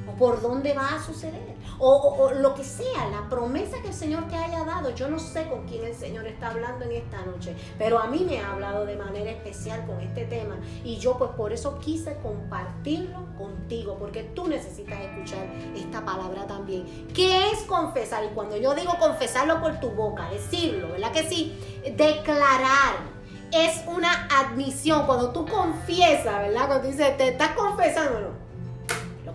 o 0.07 0.15
por 0.17 0.41
dónde 0.41 0.73
va 0.73 0.95
a 0.95 1.03
suceder, 1.03 1.54
o, 1.79 2.31
lo 2.31 2.53
que 2.53 2.63
sea, 2.63 3.07
la 3.11 3.27
promesa 3.29 3.81
que 3.81 3.89
el 3.89 3.93
Señor 3.93 4.27
te 4.27 4.35
haya 4.35 4.63
dado. 4.63 4.91
Yo 4.91 5.09
no 5.09 5.19
sé 5.19 5.47
con 5.47 5.65
quién 5.67 5.83
el 5.85 5.95
Señor 5.95 6.27
está 6.27 6.49
hablando 6.49 6.85
en 6.85 6.91
esta 6.93 7.23
noche, 7.25 7.55
pero 7.77 7.99
a 7.99 8.07
mí 8.07 8.25
me 8.27 8.39
ha 8.39 8.51
hablado 8.51 8.85
de 8.85 8.95
manera 8.95 9.31
especial 9.31 9.85
con 9.85 9.99
este 10.01 10.25
tema 10.25 10.57
y 10.83 10.97
yo 10.97 11.17
pues 11.17 11.31
por 11.31 11.53
eso 11.53 11.79
quise 11.79 12.17
compartirlo 12.21 13.25
contigo, 13.37 13.97
porque 13.99 14.23
tú 14.23 14.47
necesitas 14.47 14.99
escuchar 15.01 15.45
esta 15.75 16.03
palabra 16.03 16.47
también. 16.47 16.85
¿Qué 17.13 17.51
es 17.51 17.59
confesar? 17.63 18.23
Y 18.25 18.29
cuando 18.29 18.57
yo 18.57 18.73
digo 18.75 18.93
confesarlo 18.99 19.61
por 19.61 19.79
tu 19.79 19.91
boca, 19.91 20.29
decirlo, 20.29 20.89
¿verdad 20.89 21.11
que 21.11 21.23
sí? 21.23 21.57
Declarar 21.95 23.15
es 23.51 23.83
una 23.87 24.27
admisión. 24.27 25.05
Cuando 25.05 25.31
tú 25.31 25.45
confiesas, 25.45 26.39
¿verdad? 26.39 26.67
Cuando 26.67 26.87
dices, 26.87 27.17
te 27.17 27.29
estás 27.29 27.51
confesando, 27.51 28.31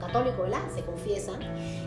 católico, 0.01 0.43
¿verdad? 0.43 0.63
Se 0.75 0.83
confiesan. 0.83 1.41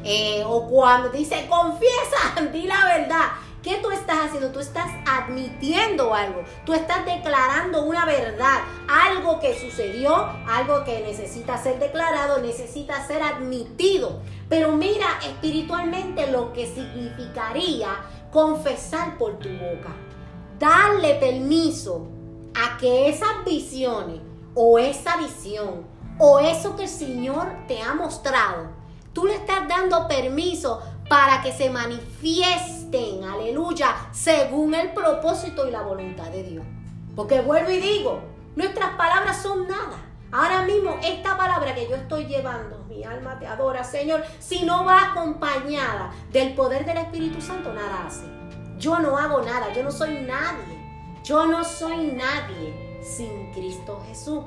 Eh, 0.03 0.43
o 0.45 0.67
cuando 0.67 1.09
dice, 1.09 1.47
confiesa, 1.49 2.41
di 2.53 2.63
la 2.63 2.85
verdad. 2.85 3.25
¿Qué 3.63 3.79
tú 3.81 3.91
estás 3.91 4.25
haciendo? 4.25 4.51
Tú 4.51 4.59
estás 4.59 4.91
admitiendo 5.07 6.13
algo, 6.13 6.43
tú 6.65 6.73
estás 6.73 7.05
declarando 7.05 7.83
una 7.83 8.05
verdad, 8.05 8.59
algo 8.89 9.39
que 9.39 9.57
sucedió, 9.57 10.13
algo 10.45 10.83
que 10.83 10.99
necesita 10.99 11.57
ser 11.57 11.79
declarado, 11.79 12.39
necesita 12.39 13.07
ser 13.07 13.23
admitido. 13.23 14.19
Pero 14.49 14.73
mira 14.73 15.05
espiritualmente 15.25 16.29
lo 16.29 16.51
que 16.51 16.67
significaría 16.67 17.87
confesar 18.33 19.17
por 19.17 19.39
tu 19.39 19.47
boca. 19.47 19.95
Darle 20.59 21.15
permiso 21.15 22.07
a 22.53 22.77
que 22.77 23.07
esas 23.07 23.45
visiones 23.45 24.19
o 24.55 24.77
esa 24.77 25.15
visión 25.17 25.85
o 26.17 26.39
eso 26.39 26.75
que 26.75 26.83
el 26.83 26.89
Señor 26.89 27.47
te 27.67 27.81
ha 27.81 27.93
mostrado, 27.93 28.67
tú 29.13 29.25
le 29.25 29.35
estás 29.35 29.67
dando 29.67 30.07
permiso 30.07 30.81
para 31.09 31.41
que 31.41 31.51
se 31.51 31.69
manifiesten, 31.69 33.23
aleluya, 33.23 33.95
según 34.11 34.73
el 34.73 34.93
propósito 34.93 35.67
y 35.67 35.71
la 35.71 35.81
voluntad 35.81 36.29
de 36.31 36.43
Dios. 36.43 36.65
Porque 37.15 37.41
vuelvo 37.41 37.69
y 37.69 37.79
digo, 37.79 38.21
nuestras 38.55 38.95
palabras 38.95 39.41
son 39.41 39.67
nada. 39.67 39.97
Ahora 40.31 40.63
mismo 40.63 40.97
esta 41.03 41.37
palabra 41.37 41.75
que 41.75 41.87
yo 41.87 41.95
estoy 41.95 42.25
llevando, 42.25 42.83
mi 42.89 43.03
alma 43.03 43.37
te 43.37 43.45
adora, 43.45 43.83
Señor, 43.83 44.23
si 44.39 44.63
no 44.63 44.83
va 44.83 45.11
acompañada 45.11 46.11
del 46.31 46.55
poder 46.55 46.85
del 46.85 46.97
Espíritu 46.97 47.39
Santo, 47.39 47.71
nada 47.71 48.07
hace. 48.07 48.25
Yo 48.79 48.97
no 48.99 49.17
hago 49.17 49.41
nada, 49.43 49.71
yo 49.73 49.83
no 49.83 49.91
soy 49.91 50.21
nadie. 50.21 50.81
Yo 51.23 51.45
no 51.45 51.63
soy 51.63 52.07
nadie 52.07 52.99
sin 53.01 53.51
Cristo 53.53 54.01
Jesús. 54.07 54.43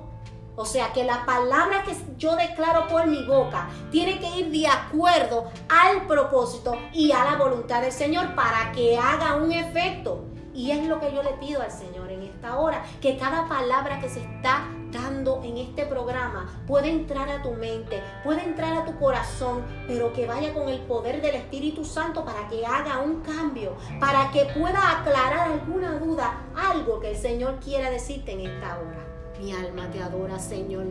O 0.57 0.65
sea 0.65 0.93
que 0.93 1.05
la 1.05 1.27
palabra 1.27 1.83
que 1.83 1.95
yo 2.17 2.35
declaro 2.35 2.89
por 2.89 3.07
mi 3.07 3.25
boca 3.25 3.69
tiene 3.91 4.19
que 4.19 4.41
ir 4.41 4.51
de 4.51 4.67
acuerdo 4.67 5.51
al 5.69 6.07
propósito 6.07 6.79
y 6.93 7.13
a 7.13 7.25
la 7.25 7.37
voluntad 7.37 7.83
del 7.83 7.93
Señor 7.93 8.35
para 8.35 8.73
que 8.73 8.97
haga 8.97 9.37
un 9.37 9.53
efecto. 9.53 10.25
Y 10.55 10.71
es 10.71 10.87
lo 10.87 10.99
que 10.99 11.13
yo 11.13 11.23
le 11.23 11.33
pido 11.33 11.61
al 11.61 11.71
Señor 11.71 12.11
en 12.11 12.23
esta 12.23 12.57
hora, 12.57 12.83
que 13.03 13.19
cada 13.19 13.47
palabra 13.47 14.01
que 14.01 14.09
se 14.09 14.21
está 14.21 14.67
dando 14.91 15.43
en 15.45 15.59
este 15.59 15.85
programa 15.85 16.51
pueda 16.67 16.87
entrar 16.87 17.29
a 17.29 17.43
tu 17.43 17.51
mente, 17.51 18.03
pueda 18.25 18.43
entrar 18.43 18.79
a 18.79 18.87
tu 18.87 18.99
corazón, 18.99 19.67
pero 19.87 20.15
que 20.15 20.27
vaya 20.27 20.55
con 20.55 20.71
el 20.71 20.81
poder 20.81 21.21
del 21.21 21.35
Espíritu 21.35 21.85
Santo 21.85 22.25
para 22.25 22.49
que 22.49 22.65
haga 22.65 23.01
un 23.01 23.21
cambio, 23.21 23.77
para 24.01 24.31
que 24.31 24.47
pueda 24.59 25.01
aclarar 25.01 25.51
alguna 25.51 25.99
duda, 25.99 26.47
algo 26.55 27.01
que 27.01 27.11
el 27.11 27.17
Señor 27.19 27.61
quiera 27.61 27.91
decirte 27.91 28.33
en 28.33 28.41
esta 28.41 28.79
hora. 28.79 29.06
Mi 29.41 29.53
alma 29.53 29.91
te 29.91 30.03
adora, 30.03 30.39
Señor. 30.39 30.87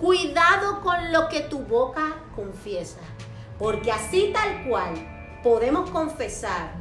Cuidado 0.00 0.80
con 0.80 1.12
lo 1.12 1.28
que 1.28 1.40
tu 1.40 1.60
boca 1.60 2.16
confiesa, 2.34 2.98
porque 3.58 3.92
así 3.92 4.32
tal 4.32 4.68
cual 4.68 4.94
podemos 5.42 5.90
confesar 5.90 6.72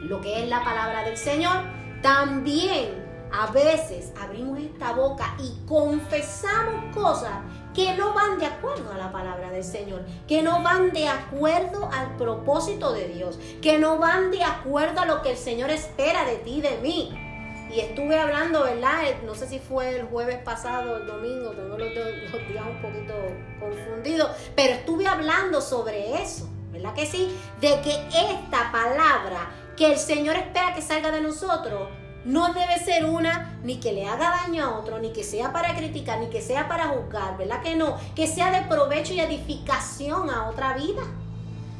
lo 0.00 0.20
que 0.20 0.42
es 0.42 0.48
la 0.48 0.64
palabra 0.64 1.04
del 1.04 1.16
Señor, 1.16 1.56
también 2.02 3.02
a 3.32 3.50
veces 3.50 4.12
abrimos 4.20 4.58
esta 4.58 4.92
boca 4.92 5.34
y 5.38 5.66
confesamos 5.66 6.94
cosas 6.94 7.32
que 7.74 7.96
no 7.96 8.12
van 8.12 8.38
de 8.38 8.46
acuerdo 8.46 8.92
a 8.92 8.98
la 8.98 9.10
palabra 9.10 9.50
del 9.50 9.64
Señor, 9.64 10.04
que 10.28 10.42
no 10.42 10.62
van 10.62 10.92
de 10.92 11.08
acuerdo 11.08 11.88
al 11.92 12.16
propósito 12.16 12.92
de 12.92 13.08
Dios, 13.08 13.38
que 13.62 13.78
no 13.78 13.98
van 13.98 14.30
de 14.30 14.44
acuerdo 14.44 15.00
a 15.00 15.06
lo 15.06 15.22
que 15.22 15.30
el 15.30 15.38
Señor 15.38 15.70
espera 15.70 16.24
de 16.26 16.36
ti, 16.36 16.60
de 16.60 16.78
mí. 16.82 17.31
Y 17.70 17.80
estuve 17.80 18.18
hablando, 18.18 18.64
¿verdad? 18.64 19.02
No 19.24 19.34
sé 19.34 19.46
si 19.46 19.58
fue 19.58 19.96
el 19.96 20.04
jueves 20.06 20.38
pasado, 20.44 20.98
el 20.98 21.06
domingo, 21.06 21.50
tengo 21.50 21.78
los, 21.78 21.88
los 21.88 22.48
días 22.48 22.64
un 22.68 22.82
poquito 22.82 23.14
confundidos, 23.58 24.30
pero 24.54 24.74
estuve 24.74 25.06
hablando 25.06 25.60
sobre 25.60 26.22
eso, 26.22 26.48
¿verdad 26.70 26.92
que 26.94 27.06
sí? 27.06 27.34
De 27.60 27.80
que 27.80 27.94
esta 28.08 28.70
palabra 28.70 29.50
que 29.76 29.92
el 29.92 29.98
Señor 29.98 30.36
espera 30.36 30.74
que 30.74 30.82
salga 30.82 31.10
de 31.10 31.20
nosotros, 31.20 31.88
no 32.24 32.52
debe 32.52 32.78
ser 32.78 33.04
una 33.04 33.58
ni 33.64 33.80
que 33.80 33.92
le 33.92 34.06
haga 34.06 34.42
daño 34.42 34.64
a 34.64 34.78
otro, 34.78 34.98
ni 34.98 35.12
que 35.12 35.24
sea 35.24 35.52
para 35.52 35.74
criticar, 35.74 36.20
ni 36.20 36.28
que 36.28 36.40
sea 36.40 36.68
para 36.68 36.88
juzgar, 36.88 37.36
¿verdad 37.36 37.62
que 37.62 37.74
no? 37.74 37.96
Que 38.14 38.26
sea 38.26 38.50
de 38.50 38.68
provecho 38.68 39.12
y 39.12 39.20
edificación 39.20 40.30
a 40.30 40.48
otra 40.48 40.74
vida. 40.74 41.02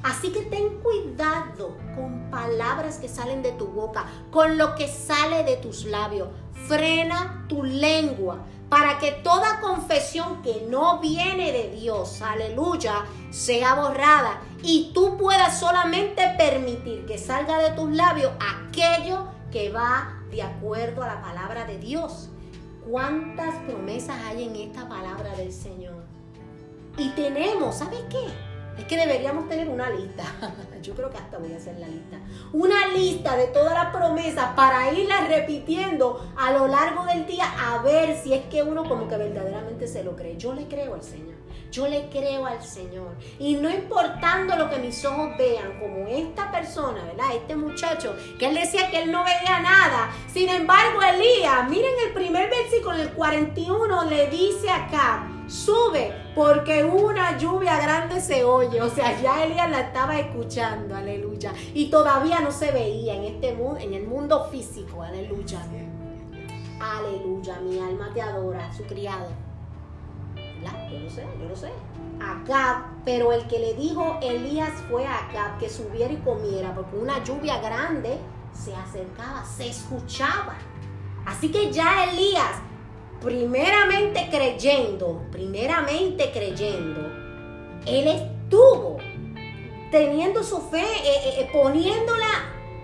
Así 0.02 0.32
que 0.32 0.42
ten 0.42 0.80
cuidado 0.80 1.76
con 1.94 2.30
palabras 2.30 2.98
que 2.98 3.08
salen 3.08 3.42
de 3.42 3.52
tu 3.52 3.68
boca, 3.68 4.06
con 4.30 4.58
lo 4.58 4.74
que 4.74 4.88
sale 4.88 5.44
de 5.44 5.56
tus 5.56 5.84
labios. 5.84 6.28
Frena 6.66 7.44
tu 7.48 7.62
lengua 7.62 8.44
para 8.68 8.98
que 8.98 9.12
toda 9.12 9.60
confesión 9.60 10.42
que 10.42 10.66
no 10.68 10.98
viene 10.98 11.52
de 11.52 11.70
Dios, 11.70 12.22
aleluya, 12.22 13.04
sea 13.30 13.74
borrada 13.74 14.40
y 14.62 14.92
tú 14.94 15.18
puedas 15.18 15.60
solamente 15.60 16.22
permitir 16.38 17.04
que 17.04 17.18
salga 17.18 17.58
de 17.58 17.72
tus 17.72 17.90
labios 17.92 18.32
aquello 18.40 19.26
que 19.50 19.70
va 19.70 20.22
de 20.30 20.42
acuerdo 20.42 21.02
a 21.02 21.08
la 21.08 21.20
palabra 21.20 21.66
de 21.66 21.78
Dios. 21.78 22.30
¿Cuántas 22.88 23.54
promesas 23.66 24.16
hay 24.24 24.44
en 24.44 24.56
esta 24.56 24.88
palabra 24.88 25.36
del 25.36 25.52
Señor? 25.52 26.02
Y 26.96 27.10
tenemos, 27.10 27.76
¿sabes 27.76 28.00
qué? 28.08 28.51
Es 28.78 28.84
que 28.84 28.96
deberíamos 28.96 29.48
tener 29.48 29.68
una 29.68 29.90
lista. 29.90 30.24
Yo 30.82 30.94
creo 30.94 31.10
que 31.10 31.18
hasta 31.18 31.38
voy 31.38 31.52
a 31.52 31.56
hacer 31.56 31.78
la 31.78 31.88
lista. 31.88 32.18
Una 32.52 32.88
lista 32.88 33.36
de 33.36 33.46
todas 33.48 33.74
las 33.74 33.94
promesas 33.94 34.54
para 34.56 34.92
irlas 34.92 35.28
repitiendo 35.28 36.32
a 36.36 36.52
lo 36.52 36.66
largo 36.66 37.04
del 37.04 37.26
día 37.26 37.44
a 37.58 37.82
ver 37.82 38.16
si 38.16 38.32
es 38.32 38.44
que 38.46 38.62
uno 38.62 38.84
como 38.88 39.08
que 39.08 39.16
verdaderamente 39.16 39.86
se 39.86 40.02
lo 40.02 40.16
cree. 40.16 40.36
Yo 40.36 40.54
le 40.54 40.66
creo 40.66 40.94
al 40.94 41.02
Señor. 41.02 41.36
Yo 41.70 41.88
le 41.88 42.08
creo 42.10 42.44
al 42.46 42.62
Señor. 42.62 43.16
Y 43.38 43.54
no 43.54 43.70
importando 43.70 44.56
lo 44.56 44.68
que 44.68 44.78
mis 44.78 45.02
ojos 45.04 45.30
vean, 45.38 45.78
como 45.80 46.06
esta 46.06 46.50
persona, 46.52 47.02
¿verdad? 47.04 47.34
Este 47.34 47.56
muchacho, 47.56 48.14
que 48.38 48.48
él 48.48 48.54
decía 48.54 48.90
que 48.90 49.02
él 49.02 49.10
no 49.10 49.24
veía 49.24 49.60
nada. 49.60 50.10
Sin 50.30 50.50
embargo, 50.50 51.00
Elías, 51.02 51.68
miren 51.70 51.94
el 52.06 52.12
primer 52.12 52.50
versículo, 52.50 52.96
el 52.96 53.10
41, 53.12 54.04
le 54.04 54.28
dice 54.28 54.68
acá, 54.68 55.26
sube, 55.52 56.14
porque 56.34 56.82
una 56.82 57.36
lluvia 57.36 57.78
grande 57.78 58.20
se 58.20 58.42
oye. 58.44 58.80
O 58.80 58.88
sea, 58.88 59.20
ya 59.20 59.44
Elías 59.44 59.70
la 59.70 59.80
estaba 59.80 60.18
escuchando, 60.18 60.96
aleluya. 60.96 61.52
Y 61.74 61.90
todavía 61.90 62.40
no 62.40 62.50
se 62.50 62.72
veía 62.72 63.14
en 63.14 63.24
este 63.24 63.54
mundo, 63.54 63.78
en 63.78 63.92
el 63.94 64.06
mundo 64.06 64.48
físico, 64.50 65.02
aleluya. 65.02 65.60
Aleluya, 66.80 67.60
mi 67.60 67.78
alma 67.78 68.10
te 68.12 68.22
adora, 68.22 68.72
su 68.72 68.84
criado. 68.84 69.28
Yo 70.90 70.98
no 70.98 71.10
sé, 71.10 71.26
yo 71.40 71.48
no 71.48 71.56
sé. 71.56 71.70
Acá, 72.20 72.86
pero 73.04 73.32
el 73.32 73.46
que 73.46 73.58
le 73.58 73.74
dijo 73.74 74.18
Elías 74.22 74.72
fue 74.88 75.06
acá 75.06 75.56
que 75.58 75.68
subiera 75.68 76.12
y 76.12 76.18
comiera, 76.18 76.74
porque 76.74 76.96
una 76.96 77.22
lluvia 77.24 77.60
grande 77.60 78.18
se 78.52 78.74
acercaba, 78.74 79.44
se 79.44 79.68
escuchaba. 79.68 80.54
Así 81.26 81.50
que 81.50 81.72
ya 81.72 82.04
Elías, 82.04 82.60
primeramente 83.22 84.28
creyendo, 84.30 85.22
primeramente 85.30 86.30
creyendo, 86.32 87.00
él 87.86 88.08
estuvo 88.08 88.98
teniendo 89.90 90.42
su 90.42 90.60
fe, 90.62 90.82
eh, 90.82 91.02
eh, 91.04 91.34
eh, 91.40 91.50
poniéndola 91.52 92.26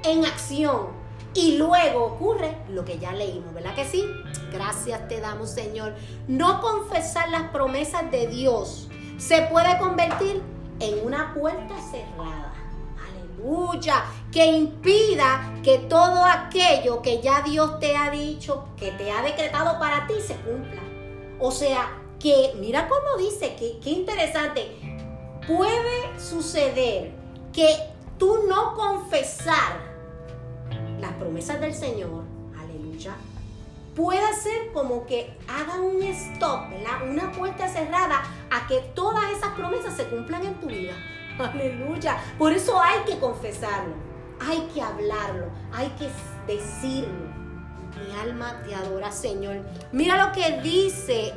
en 0.05 0.25
acción. 0.25 0.97
Y 1.35 1.57
luego 1.57 2.05
ocurre 2.05 2.57
lo 2.71 2.85
que 2.85 2.99
ya 2.99 3.13
leímos, 3.13 3.53
¿verdad 3.53 3.75
que 3.75 3.85
sí? 3.85 4.05
Gracias 4.53 5.07
te 5.09 5.21
damos, 5.21 5.51
Señor. 5.51 5.95
No 6.27 6.61
confesar 6.61 7.29
las 7.31 7.51
promesas 7.51 8.11
de 8.11 8.27
Dios 8.27 8.89
se 9.19 9.43
puede 9.43 9.79
convertir 9.79 10.43
en 10.81 11.05
una 11.05 11.35
puerta 11.35 11.75
cerrada. 11.91 12.53
Aleluya. 13.39 14.05
Que 14.33 14.47
impida 14.47 15.55
que 15.63 15.79
todo 15.79 16.25
aquello 16.25 17.01
que 17.03 17.21
ya 17.23 17.43
Dios 17.43 17.79
te 17.79 17.97
ha 17.97 18.11
dicho, 18.11 18.69
que 18.77 18.91
te 18.93 19.11
ha 19.11 19.23
decretado 19.23 19.79
para 19.79 20.07
ti, 20.07 20.15
se 20.21 20.35
cumpla. 20.37 20.83
O 21.41 21.51
sea, 21.51 21.89
que 22.21 22.53
mira 22.59 22.89
cómo 22.89 23.17
dice, 23.17 23.55
que, 23.57 23.79
qué 23.83 23.91
interesante. 23.91 24.77
Puede 25.47 26.19
suceder 26.19 27.13
que 27.53 27.69
tú 28.19 28.45
no 28.49 28.75
confesar 28.75 29.89
las 31.01 31.13
promesas 31.13 31.61
del 31.61 31.75
Señor, 31.75 32.25
aleluya, 32.59 33.15
pueda 33.95 34.33
ser 34.33 34.73
como 34.73 35.07
que 35.07 35.37
haga 35.49 35.81
un 35.81 36.03
stop, 36.03 36.71
¿verdad? 36.71 37.09
Una 37.09 37.33
puerta 37.33 37.69
cerrada 37.69 38.23
a 38.51 38.67
que 38.67 38.81
todas 38.95 39.31
esas 39.31 39.55
promesas 39.55 39.95
se 39.97 40.05
cumplan 40.05 40.45
en 40.45 40.55
tu 40.55 40.67
vida. 40.67 40.93
Aleluya. 41.39 42.19
Por 42.39 42.53
eso 42.53 42.81
hay 42.81 43.01
que 43.07 43.19
confesarlo, 43.19 43.95
hay 44.41 44.61
que 44.73 44.83
hablarlo, 44.83 45.47
hay 45.73 45.89
que 45.91 46.09
decirlo. 46.47 47.29
Mi 47.99 48.21
alma 48.21 48.63
te 48.65 48.75
adora, 48.75 49.11
Señor. 49.11 49.61
Mira 49.93 50.27
lo 50.27 50.33
que 50.33 50.61
dice 50.61 51.35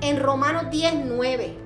en 0.00 0.22
Romanos 0.22 0.66
10:9. 0.70 1.56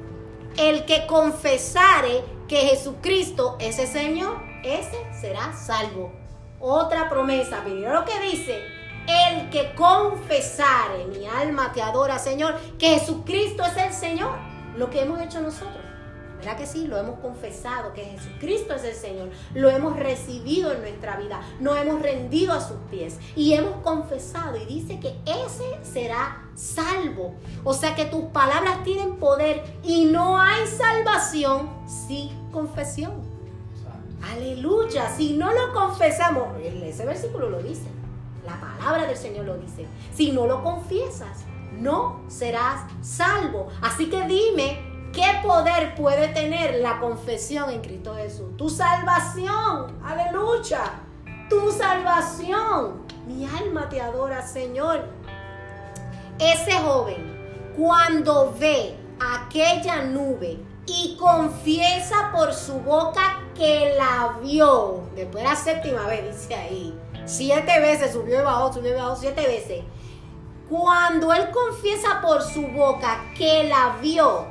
El 0.57 0.85
que 0.85 1.07
confesare 1.07 2.25
que 2.49 2.57
Jesucristo 2.57 3.57
es 3.61 3.79
el 3.79 3.87
Señor, 3.87 4.43
ese 4.65 4.99
será 5.19 5.53
salvo. 5.53 6.13
Otra 6.59 7.09
promesa, 7.09 7.63
mira 7.65 7.93
lo 7.93 8.05
que 8.05 8.19
dice. 8.21 8.61
El 9.07 9.51
que 9.51 9.75
confesare, 9.75 11.07
mi 11.07 11.27
alma 11.27 11.73
te 11.73 11.83
adora, 11.83 12.19
Señor, 12.19 12.59
que 12.79 12.99
Jesucristo 12.99 13.65
es 13.65 13.77
el 13.77 13.93
Señor. 13.93 14.37
Lo 14.77 14.91
que 14.91 15.03
hemos 15.03 15.21
hecho 15.21 15.41
nosotros. 15.41 15.80
¿Verdad 16.41 16.57
que 16.57 16.67
sí? 16.67 16.87
Lo 16.87 16.97
hemos 16.97 17.21
confesado, 17.21 17.93
que 17.93 18.03
Jesucristo 18.03 18.73
es 18.73 18.85
el 18.85 18.95
Señor. 18.95 19.29
Lo 19.53 19.69
hemos 19.69 19.99
recibido 19.99 20.73
en 20.73 20.81
nuestra 20.81 21.17
vida. 21.17 21.43
Nos 21.61 21.77
hemos 21.77 22.01
rendido 22.01 22.55
a 22.55 22.63
sus 22.63 22.79
pies. 22.91 23.19
Y 23.37 23.53
hemos 23.53 23.83
confesado. 23.83 24.57
Y 24.57 24.65
dice 24.65 24.99
que 25.01 25.15
ese 25.27 25.65
será 25.83 26.49
salvo. 26.55 27.35
O 27.63 27.75
sea 27.75 27.95
que 27.95 28.07
tus 28.07 28.25
palabras 28.27 28.83
tienen 28.85 29.17
poder. 29.17 29.63
Y 29.83 30.07
no 30.07 30.41
hay 30.41 30.67
salvación 30.67 31.69
sin 31.87 32.31
confesión. 32.51 33.13
Aleluya. 34.33 35.15
Si 35.15 35.35
no 35.35 35.53
lo 35.53 35.75
confesamos, 35.75 36.59
ese 36.63 37.05
versículo 37.05 37.51
lo 37.51 37.63
dice. 37.63 37.85
La 38.47 38.59
palabra 38.59 39.07
del 39.07 39.17
Señor 39.19 39.45
lo 39.45 39.59
dice. 39.59 39.85
Si 40.15 40.33
no 40.33 40.47
lo 40.47 40.63
confiesas, 40.63 41.45
no 41.73 42.23
serás 42.29 42.91
salvo. 43.03 43.69
Así 43.83 44.09
que 44.09 44.27
dime, 44.27 44.90
¿qué 45.13 45.25
poder 45.43 45.95
puede 45.95 46.29
tener 46.29 46.81
la 46.81 46.99
confesión 47.01 47.71
en 47.71 47.81
Cristo 47.81 48.15
Jesús? 48.17 48.57
Tu 48.57 48.69
salvación. 48.69 49.99
Aleluya. 50.05 50.83
Tu 51.49 51.71
salvación. 51.73 53.07
Mi 53.27 53.47
alma 53.47 53.89
te 53.89 54.01
adora, 54.01 54.47
Señor. 54.47 55.05
Ese 56.39 56.73
joven, 56.73 57.73
cuando 57.77 58.55
ve 58.59 58.97
aquella 59.21 60.03
nube 60.05 60.59
y 60.87 61.17
confiesa 61.17 62.31
por 62.33 62.53
su 62.53 62.81
boca 62.81 63.41
que 63.55 63.95
la 63.97 64.39
vio. 64.43 65.03
Después 65.15 65.45
de 65.45 65.51
la 65.51 65.57
séptima 65.57 66.07
vez, 66.07 66.25
dice 66.25 66.55
ahí. 66.55 66.99
Siete 67.27 67.79
veces 67.81 68.13
subió 68.13 68.41
y 68.41 68.45
bajó, 68.45 68.73
subió 68.73 68.93
y 68.93 69.01
bajó, 69.01 69.17
siete 69.17 69.47
veces. 69.47 69.85
Cuando 70.69 71.33
él 71.33 71.51
confiesa 71.51 72.21
por 72.23 72.43
su 72.43 72.67
boca 72.69 73.25
que 73.37 73.65
la 73.65 73.97
vio, 74.01 74.47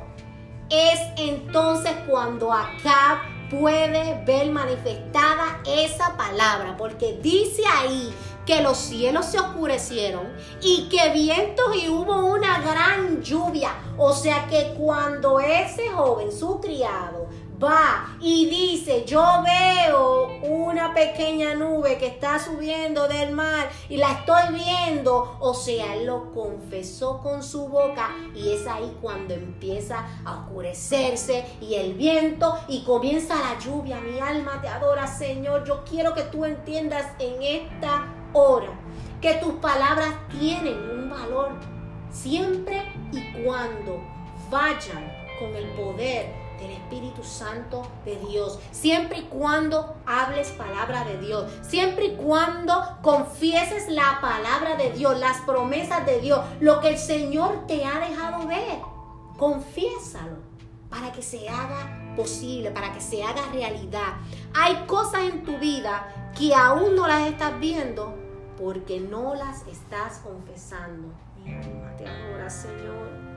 es 0.70 1.00
entonces 1.16 1.92
cuando 2.08 2.52
acá 2.52 3.22
puede 3.50 4.22
ver 4.24 4.50
manifestada 4.50 5.60
esa 5.66 6.16
palabra, 6.16 6.76
porque 6.78 7.18
dice 7.20 7.62
ahí 7.66 8.14
que 8.46 8.62
los 8.62 8.78
cielos 8.78 9.26
se 9.26 9.38
oscurecieron 9.38 10.26
y 10.62 10.88
que 10.88 11.10
vientos 11.12 11.76
y 11.76 11.88
hubo 11.88 12.26
una 12.26 12.60
gran 12.60 13.22
lluvia. 13.22 13.74
O 13.98 14.12
sea 14.12 14.46
que 14.48 14.74
cuando 14.78 15.40
ese 15.40 15.88
joven, 15.90 16.32
su 16.32 16.60
criado, 16.60 17.28
va 17.62 18.16
y 18.20 18.46
dice, 18.46 19.04
yo 19.04 19.24
veo 19.44 20.38
una 20.42 20.94
pequeña 20.94 21.54
nube 21.54 21.98
que 21.98 22.06
está 22.06 22.38
subiendo 22.38 23.06
del 23.08 23.32
mar 23.32 23.68
y 23.88 23.96
la 23.96 24.12
estoy 24.12 24.54
viendo, 24.54 25.36
o 25.40 25.54
sea, 25.54 25.94
él 25.94 26.06
lo 26.06 26.32
confesó 26.32 27.20
con 27.20 27.42
su 27.42 27.68
boca 27.68 28.10
y 28.34 28.52
es 28.52 28.66
ahí 28.66 28.96
cuando 29.00 29.34
empieza 29.34 30.06
a 30.24 30.38
oscurecerse 30.38 31.44
y 31.60 31.74
el 31.74 31.94
viento 31.94 32.58
y 32.68 32.82
comienza 32.82 33.34
la 33.36 33.58
lluvia. 33.58 34.00
Mi 34.00 34.18
alma 34.18 34.60
te 34.62 34.68
adora, 34.68 35.06
Señor. 35.06 35.64
Yo 35.64 35.84
quiero 35.84 36.14
que 36.14 36.22
tú 36.22 36.44
entiendas 36.44 37.06
en 37.18 37.42
esta 37.42 38.06
hora 38.32 38.68
que 39.20 39.34
tus 39.34 39.54
palabras 39.54 40.14
tienen 40.30 40.78
un 40.90 41.10
valor 41.10 41.50
siempre 42.10 42.82
y 43.12 43.42
cuando 43.42 44.00
vayan 44.50 45.12
con 45.38 45.54
el 45.54 45.66
poder 45.72 46.39
del 46.60 46.72
Espíritu 46.72 47.24
Santo 47.24 47.86
de 48.04 48.16
Dios. 48.28 48.58
Siempre 48.70 49.20
y 49.20 49.22
cuando 49.22 49.96
hables 50.06 50.50
palabra 50.50 51.04
de 51.04 51.18
Dios. 51.18 51.50
Siempre 51.62 52.06
y 52.06 52.16
cuando 52.16 52.98
confieses 53.02 53.88
la 53.88 54.18
palabra 54.20 54.76
de 54.76 54.92
Dios, 54.92 55.18
las 55.18 55.40
promesas 55.42 56.04
de 56.06 56.20
Dios, 56.20 56.40
lo 56.60 56.80
que 56.80 56.90
el 56.90 56.98
Señor 56.98 57.66
te 57.66 57.84
ha 57.84 57.98
dejado 57.98 58.46
ver. 58.46 58.78
Confiésalo 59.36 60.36
para 60.90 61.12
que 61.12 61.22
se 61.22 61.48
haga 61.48 62.14
posible, 62.16 62.70
para 62.70 62.92
que 62.92 63.00
se 63.00 63.22
haga 63.22 63.46
realidad. 63.52 64.14
Hay 64.54 64.84
cosas 64.86 65.22
en 65.22 65.44
tu 65.44 65.56
vida 65.58 66.32
que 66.36 66.54
aún 66.54 66.94
no 66.94 67.06
las 67.06 67.28
estás 67.28 67.58
viendo 67.58 68.14
porque 68.58 69.00
no 69.00 69.34
las 69.34 69.66
estás 69.66 70.18
confesando. 70.18 71.08
Te 71.96 72.06
adora, 72.06 72.50
Señor. 72.50 73.29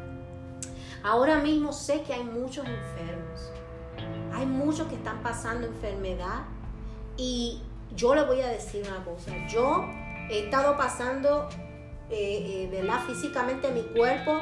Ahora 1.03 1.37
mismo 1.39 1.73
sé 1.73 2.01
que 2.03 2.13
hay 2.13 2.23
muchos 2.23 2.65
enfermos. 2.65 3.51
Hay 4.33 4.45
muchos 4.45 4.87
que 4.87 4.95
están 4.95 5.21
pasando 5.21 5.67
enfermedad. 5.67 6.45
Y 7.17 7.61
yo 7.95 8.15
le 8.15 8.23
voy 8.23 8.39
a 8.41 8.47
decir 8.47 8.85
una 8.87 9.03
cosa. 9.03 9.31
Yo 9.49 9.85
he 10.29 10.45
estado 10.45 10.77
pasando, 10.77 11.49
eh, 12.09 12.69
eh. 12.71 12.91
Físicamente 13.05 13.69
mi 13.71 13.81
cuerpo. 13.81 14.39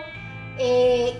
Eh, 0.59 1.19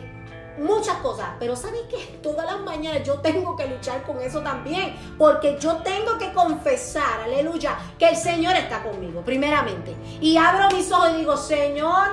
muchas 0.60 0.98
cosas, 0.98 1.30
pero 1.40 1.56
¿sabes 1.56 1.82
qué? 1.90 2.20
Todas 2.22 2.46
las 2.46 2.62
mañanas 2.62 3.04
yo 3.04 3.20
tengo 3.20 3.56
que 3.56 3.68
luchar 3.68 4.04
con 4.04 4.20
eso 4.22 4.42
también, 4.42 4.96
porque 5.18 5.58
yo 5.60 5.78
tengo 5.78 6.18
que 6.18 6.32
confesar, 6.34 7.22
aleluya, 7.22 7.78
que 7.98 8.10
el 8.10 8.16
Señor 8.16 8.56
está 8.56 8.84
conmigo, 8.84 9.22
primeramente. 9.22 9.96
Y 10.20 10.38
abro 10.38 10.70
mis 10.76 10.92
ojos 10.92 11.12
y 11.16 11.20
digo, 11.20 11.38
Señor, 11.38 12.10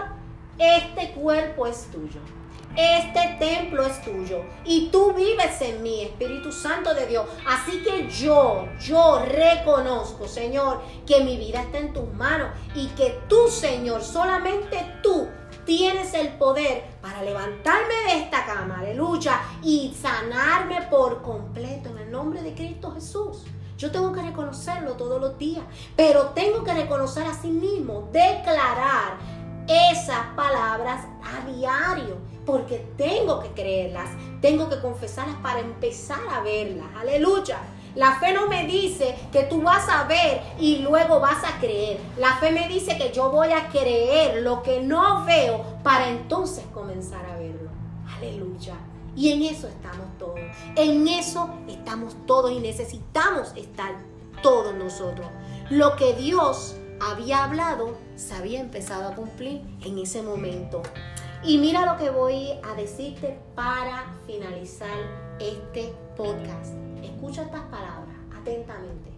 este 0.56 1.12
cuerpo 1.12 1.66
es 1.66 1.90
tuyo. 1.90 2.20
Este 2.76 3.36
templo 3.38 3.84
es 3.84 4.00
tuyo 4.02 4.44
y 4.64 4.88
tú 4.90 5.12
vives 5.12 5.60
en 5.62 5.82
mí, 5.82 6.02
Espíritu 6.02 6.52
Santo 6.52 6.94
de 6.94 7.06
Dios. 7.06 7.26
Así 7.46 7.82
que 7.82 8.08
yo, 8.08 8.68
yo 8.80 9.24
reconozco, 9.24 10.28
Señor, 10.28 10.80
que 11.06 11.24
mi 11.24 11.36
vida 11.38 11.62
está 11.62 11.78
en 11.78 11.92
tus 11.92 12.12
manos 12.14 12.50
y 12.74 12.86
que 12.88 13.20
tú, 13.28 13.48
Señor, 13.48 14.02
solamente 14.02 14.94
tú 15.02 15.28
tienes 15.64 16.14
el 16.14 16.28
poder 16.34 16.84
para 17.02 17.22
levantarme 17.22 17.94
de 18.06 18.20
esta 18.20 18.46
cama, 18.46 18.78
aleluya, 18.78 19.40
y 19.62 19.94
sanarme 20.00 20.82
por 20.82 21.22
completo 21.22 21.90
en 21.90 21.98
el 21.98 22.10
nombre 22.10 22.42
de 22.42 22.54
Cristo 22.54 22.92
Jesús. 22.92 23.44
Yo 23.76 23.90
tengo 23.90 24.12
que 24.12 24.22
reconocerlo 24.22 24.94
todos 24.94 25.20
los 25.20 25.36
días, 25.36 25.64
pero 25.94 26.30
tengo 26.30 26.64
que 26.64 26.74
reconocer 26.74 27.26
a 27.26 27.34
sí 27.34 27.48
mismo, 27.48 28.08
declarar 28.12 29.18
esas 29.68 30.26
palabras 30.34 31.04
a 31.22 31.46
diario 31.46 32.16
porque 32.48 32.82
tengo 32.96 33.40
que 33.40 33.50
creerlas, 33.50 34.08
tengo 34.40 34.70
que 34.70 34.80
confesarlas 34.80 35.36
para 35.42 35.60
empezar 35.60 36.20
a 36.32 36.40
verlas. 36.40 36.86
Aleluya. 36.98 37.58
La 37.94 38.18
fe 38.18 38.32
no 38.32 38.48
me 38.48 38.66
dice 38.66 39.14
que 39.30 39.42
tú 39.42 39.60
vas 39.60 39.86
a 39.90 40.04
ver 40.04 40.40
y 40.58 40.78
luego 40.78 41.20
vas 41.20 41.44
a 41.44 41.60
creer. 41.60 41.98
La 42.16 42.38
fe 42.38 42.50
me 42.50 42.66
dice 42.66 42.96
que 42.96 43.12
yo 43.12 43.30
voy 43.30 43.52
a 43.52 43.68
creer 43.68 44.42
lo 44.42 44.62
que 44.62 44.80
no 44.80 45.26
veo 45.26 45.62
para 45.82 46.08
entonces 46.08 46.64
comenzar 46.72 47.22
a 47.26 47.38
verlo. 47.38 47.68
Aleluya. 48.16 48.76
Y 49.14 49.30
en 49.30 49.42
eso 49.42 49.68
estamos 49.68 50.06
todos. 50.18 50.40
En 50.74 51.06
eso 51.06 51.50
estamos 51.68 52.16
todos 52.24 52.50
y 52.50 52.60
necesitamos 52.60 53.52
estar 53.56 53.94
todos 54.42 54.74
nosotros. 54.74 55.26
Lo 55.68 55.96
que 55.96 56.14
Dios 56.14 56.76
había 56.98 57.44
hablado 57.44 57.98
se 58.16 58.34
había 58.34 58.60
empezado 58.60 59.06
a 59.06 59.14
cumplir 59.14 59.60
en 59.82 59.98
ese 59.98 60.22
momento. 60.22 60.80
Y 61.44 61.58
mira 61.58 61.86
lo 61.86 61.96
que 61.96 62.10
voy 62.10 62.50
a 62.64 62.74
decirte 62.74 63.38
para 63.54 64.12
finalizar 64.26 64.96
este 65.38 65.94
podcast. 66.16 66.74
Escucha 67.02 67.42
estas 67.42 67.62
palabras 67.66 68.16
atentamente. 68.36 69.10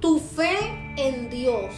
Tu 0.00 0.18
fe 0.18 0.94
en 0.98 1.30
Dios 1.30 1.74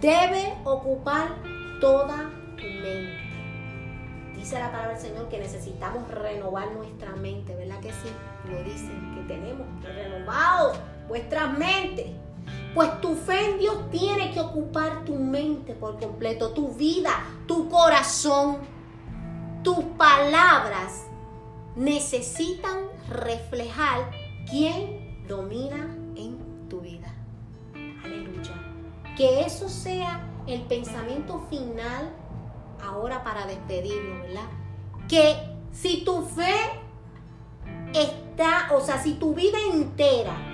debe 0.00 0.54
ocupar 0.64 1.34
toda 1.80 2.30
tu 2.56 2.62
mente. 2.62 3.18
Dice 4.36 4.58
la 4.58 4.70
palabra 4.70 4.92
del 4.92 5.00
Señor 5.00 5.28
que 5.28 5.38
necesitamos 5.38 6.08
renovar 6.08 6.70
nuestra 6.72 7.16
mente, 7.16 7.56
¿verdad 7.56 7.80
que 7.80 7.90
sí? 7.90 8.08
Lo 8.44 8.62
dicen, 8.62 9.14
que 9.16 9.34
tenemos 9.34 9.66
que 9.82 9.88
renovar 9.88 10.74
vuestra 11.08 11.48
mente. 11.48 12.14
Pues 12.74 13.00
tu 13.00 13.14
fe 13.14 13.52
en 13.52 13.58
Dios 13.58 13.88
tiene 13.90 14.32
que 14.32 14.40
ocupar 14.40 15.04
tu 15.04 15.14
mente 15.14 15.74
por 15.74 16.00
completo, 16.00 16.50
tu 16.50 16.74
vida, 16.74 17.22
tu 17.46 17.68
corazón. 17.68 18.58
Tus 19.62 19.78
palabras 19.96 21.06
necesitan 21.76 22.88
reflejar 23.08 24.10
quién 24.50 25.24
domina 25.28 25.96
en 26.16 26.68
tu 26.68 26.80
vida. 26.80 27.14
Aleluya. 28.04 28.52
Que 29.16 29.42
eso 29.42 29.68
sea 29.68 30.28
el 30.48 30.62
pensamiento 30.62 31.46
final 31.48 32.10
ahora 32.82 33.22
para 33.22 33.46
despedirnos, 33.46 34.22
¿verdad? 34.22 34.48
Que 35.08 35.36
si 35.72 36.04
tu 36.04 36.22
fe 36.22 36.54
está, 37.94 38.68
o 38.74 38.80
sea, 38.80 38.98
si 38.98 39.14
tu 39.14 39.32
vida 39.32 39.58
entera 39.72 40.53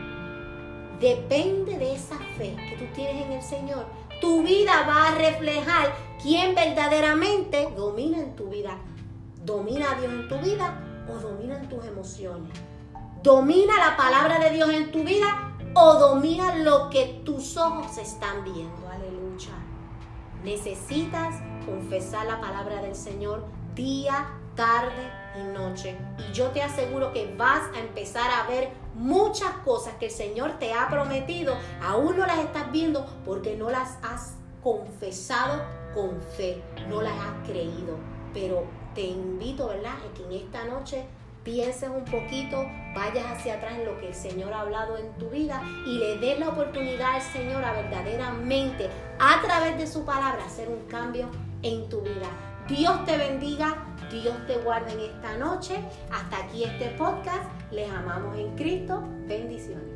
depende 1.01 1.79
de 1.79 1.95
esa 1.95 2.19
fe 2.37 2.55
que 2.69 2.77
tú 2.77 2.85
tienes 2.95 3.27
en 3.27 3.33
el 3.33 3.43
Señor, 3.43 3.87
tu 4.21 4.43
vida 4.43 4.85
va 4.87 5.09
a 5.09 5.15
reflejar 5.15 5.95
quién 6.23 6.55
verdaderamente 6.55 7.73
domina 7.75 8.19
en 8.19 8.37
tu 8.37 8.49
vida. 8.49 8.77
¿Domina 9.45 9.93
a 9.93 9.95
Dios 9.99 10.13
en 10.13 10.29
tu 10.29 10.39
vida 10.39 10.79
o 11.09 11.15
domina 11.15 11.57
en 11.57 11.69
tus 11.69 11.85
emociones? 11.87 12.53
¿Domina 13.23 13.77
la 13.79 13.97
palabra 13.97 14.39
de 14.39 14.51
Dios 14.51 14.69
en 14.71 14.93
tu 14.93 15.03
vida 15.03 15.57
o 15.75 15.95
domina 15.95 16.57
lo 16.57 16.91
que 16.91 17.23
tus 17.25 17.57
ojos 17.57 17.97
están 17.97 18.45
viendo? 18.45 18.89
Aleluya. 18.89 19.53
Necesitas 20.45 21.37
confesar 21.65 22.27
la 22.27 22.41
palabra 22.41 22.83
del 22.83 22.95
Señor 22.95 23.45
día, 23.75 24.29
tarde 24.55 25.20
y 25.39 25.43
noche. 25.43 25.97
Y 26.19 26.33
yo 26.33 26.49
te 26.49 26.63
aseguro 26.63 27.13
que 27.13 27.35
vas 27.37 27.63
a 27.75 27.81
empezar 27.81 28.31
a 28.31 28.49
ver 28.49 28.71
muchas 28.95 29.51
cosas 29.65 29.95
que 29.95 30.07
el 30.07 30.13
Señor 30.13 30.59
te 30.59 30.73
ha 30.73 30.89
prometido. 30.89 31.57
Aún 31.83 32.19
no 32.19 32.27
las 32.27 32.39
estás 32.39 32.71
viendo 32.73 33.07
porque 33.25 33.57
no 33.57 33.71
las 33.71 33.99
has 34.03 34.35
confesado 34.63 35.63
con 35.95 36.21
fe, 36.37 36.63
no 36.89 37.03
las 37.03 37.15
has 37.15 37.49
creído. 37.49 37.97
Pero 38.33 38.65
te 38.95 39.03
invito, 39.03 39.69
¿verdad? 39.69 39.95
A 39.95 40.15
que 40.15 40.25
en 40.25 40.33
esta 40.33 40.65
noche 40.65 41.05
pienses 41.45 41.89
un 41.89 42.05
poquito, 42.05 42.67
vayas 42.95 43.25
hacia 43.27 43.55
atrás 43.55 43.75
en 43.79 43.87
lo 43.87 43.99
que 43.99 44.09
el 44.09 44.15
Señor 44.15 44.53
ha 44.53 44.61
hablado 44.61 44.99
en 44.99 45.11
tu 45.15 45.31
vida 45.31 45.63
y 45.87 45.99
le 45.99 46.19
des 46.19 46.39
la 46.39 46.51
oportunidad 46.51 47.15
al 47.15 47.23
Señor 47.23 47.65
a 47.65 47.73
verdaderamente, 47.73 48.89
a 49.19 49.41
través 49.41 49.79
de 49.79 49.87
su 49.87 50.05
palabra, 50.05 50.45
hacer 50.45 50.69
un 50.69 50.87
cambio 50.87 51.29
en 51.63 51.89
tu 51.89 52.03
vida. 52.03 52.50
Dios 52.71 53.05
te 53.05 53.19
bendiga, 53.19 53.85
Dios 54.13 54.47
te 54.47 54.57
guarde 54.59 54.93
en 54.93 55.01
esta 55.01 55.37
noche. 55.39 55.81
Hasta 56.13 56.45
aquí 56.45 56.63
este 56.63 56.91
podcast. 56.91 57.51
Les 57.73 57.91
amamos 57.91 58.39
en 58.39 58.55
Cristo. 58.55 59.03
Bendiciones. 59.27 59.90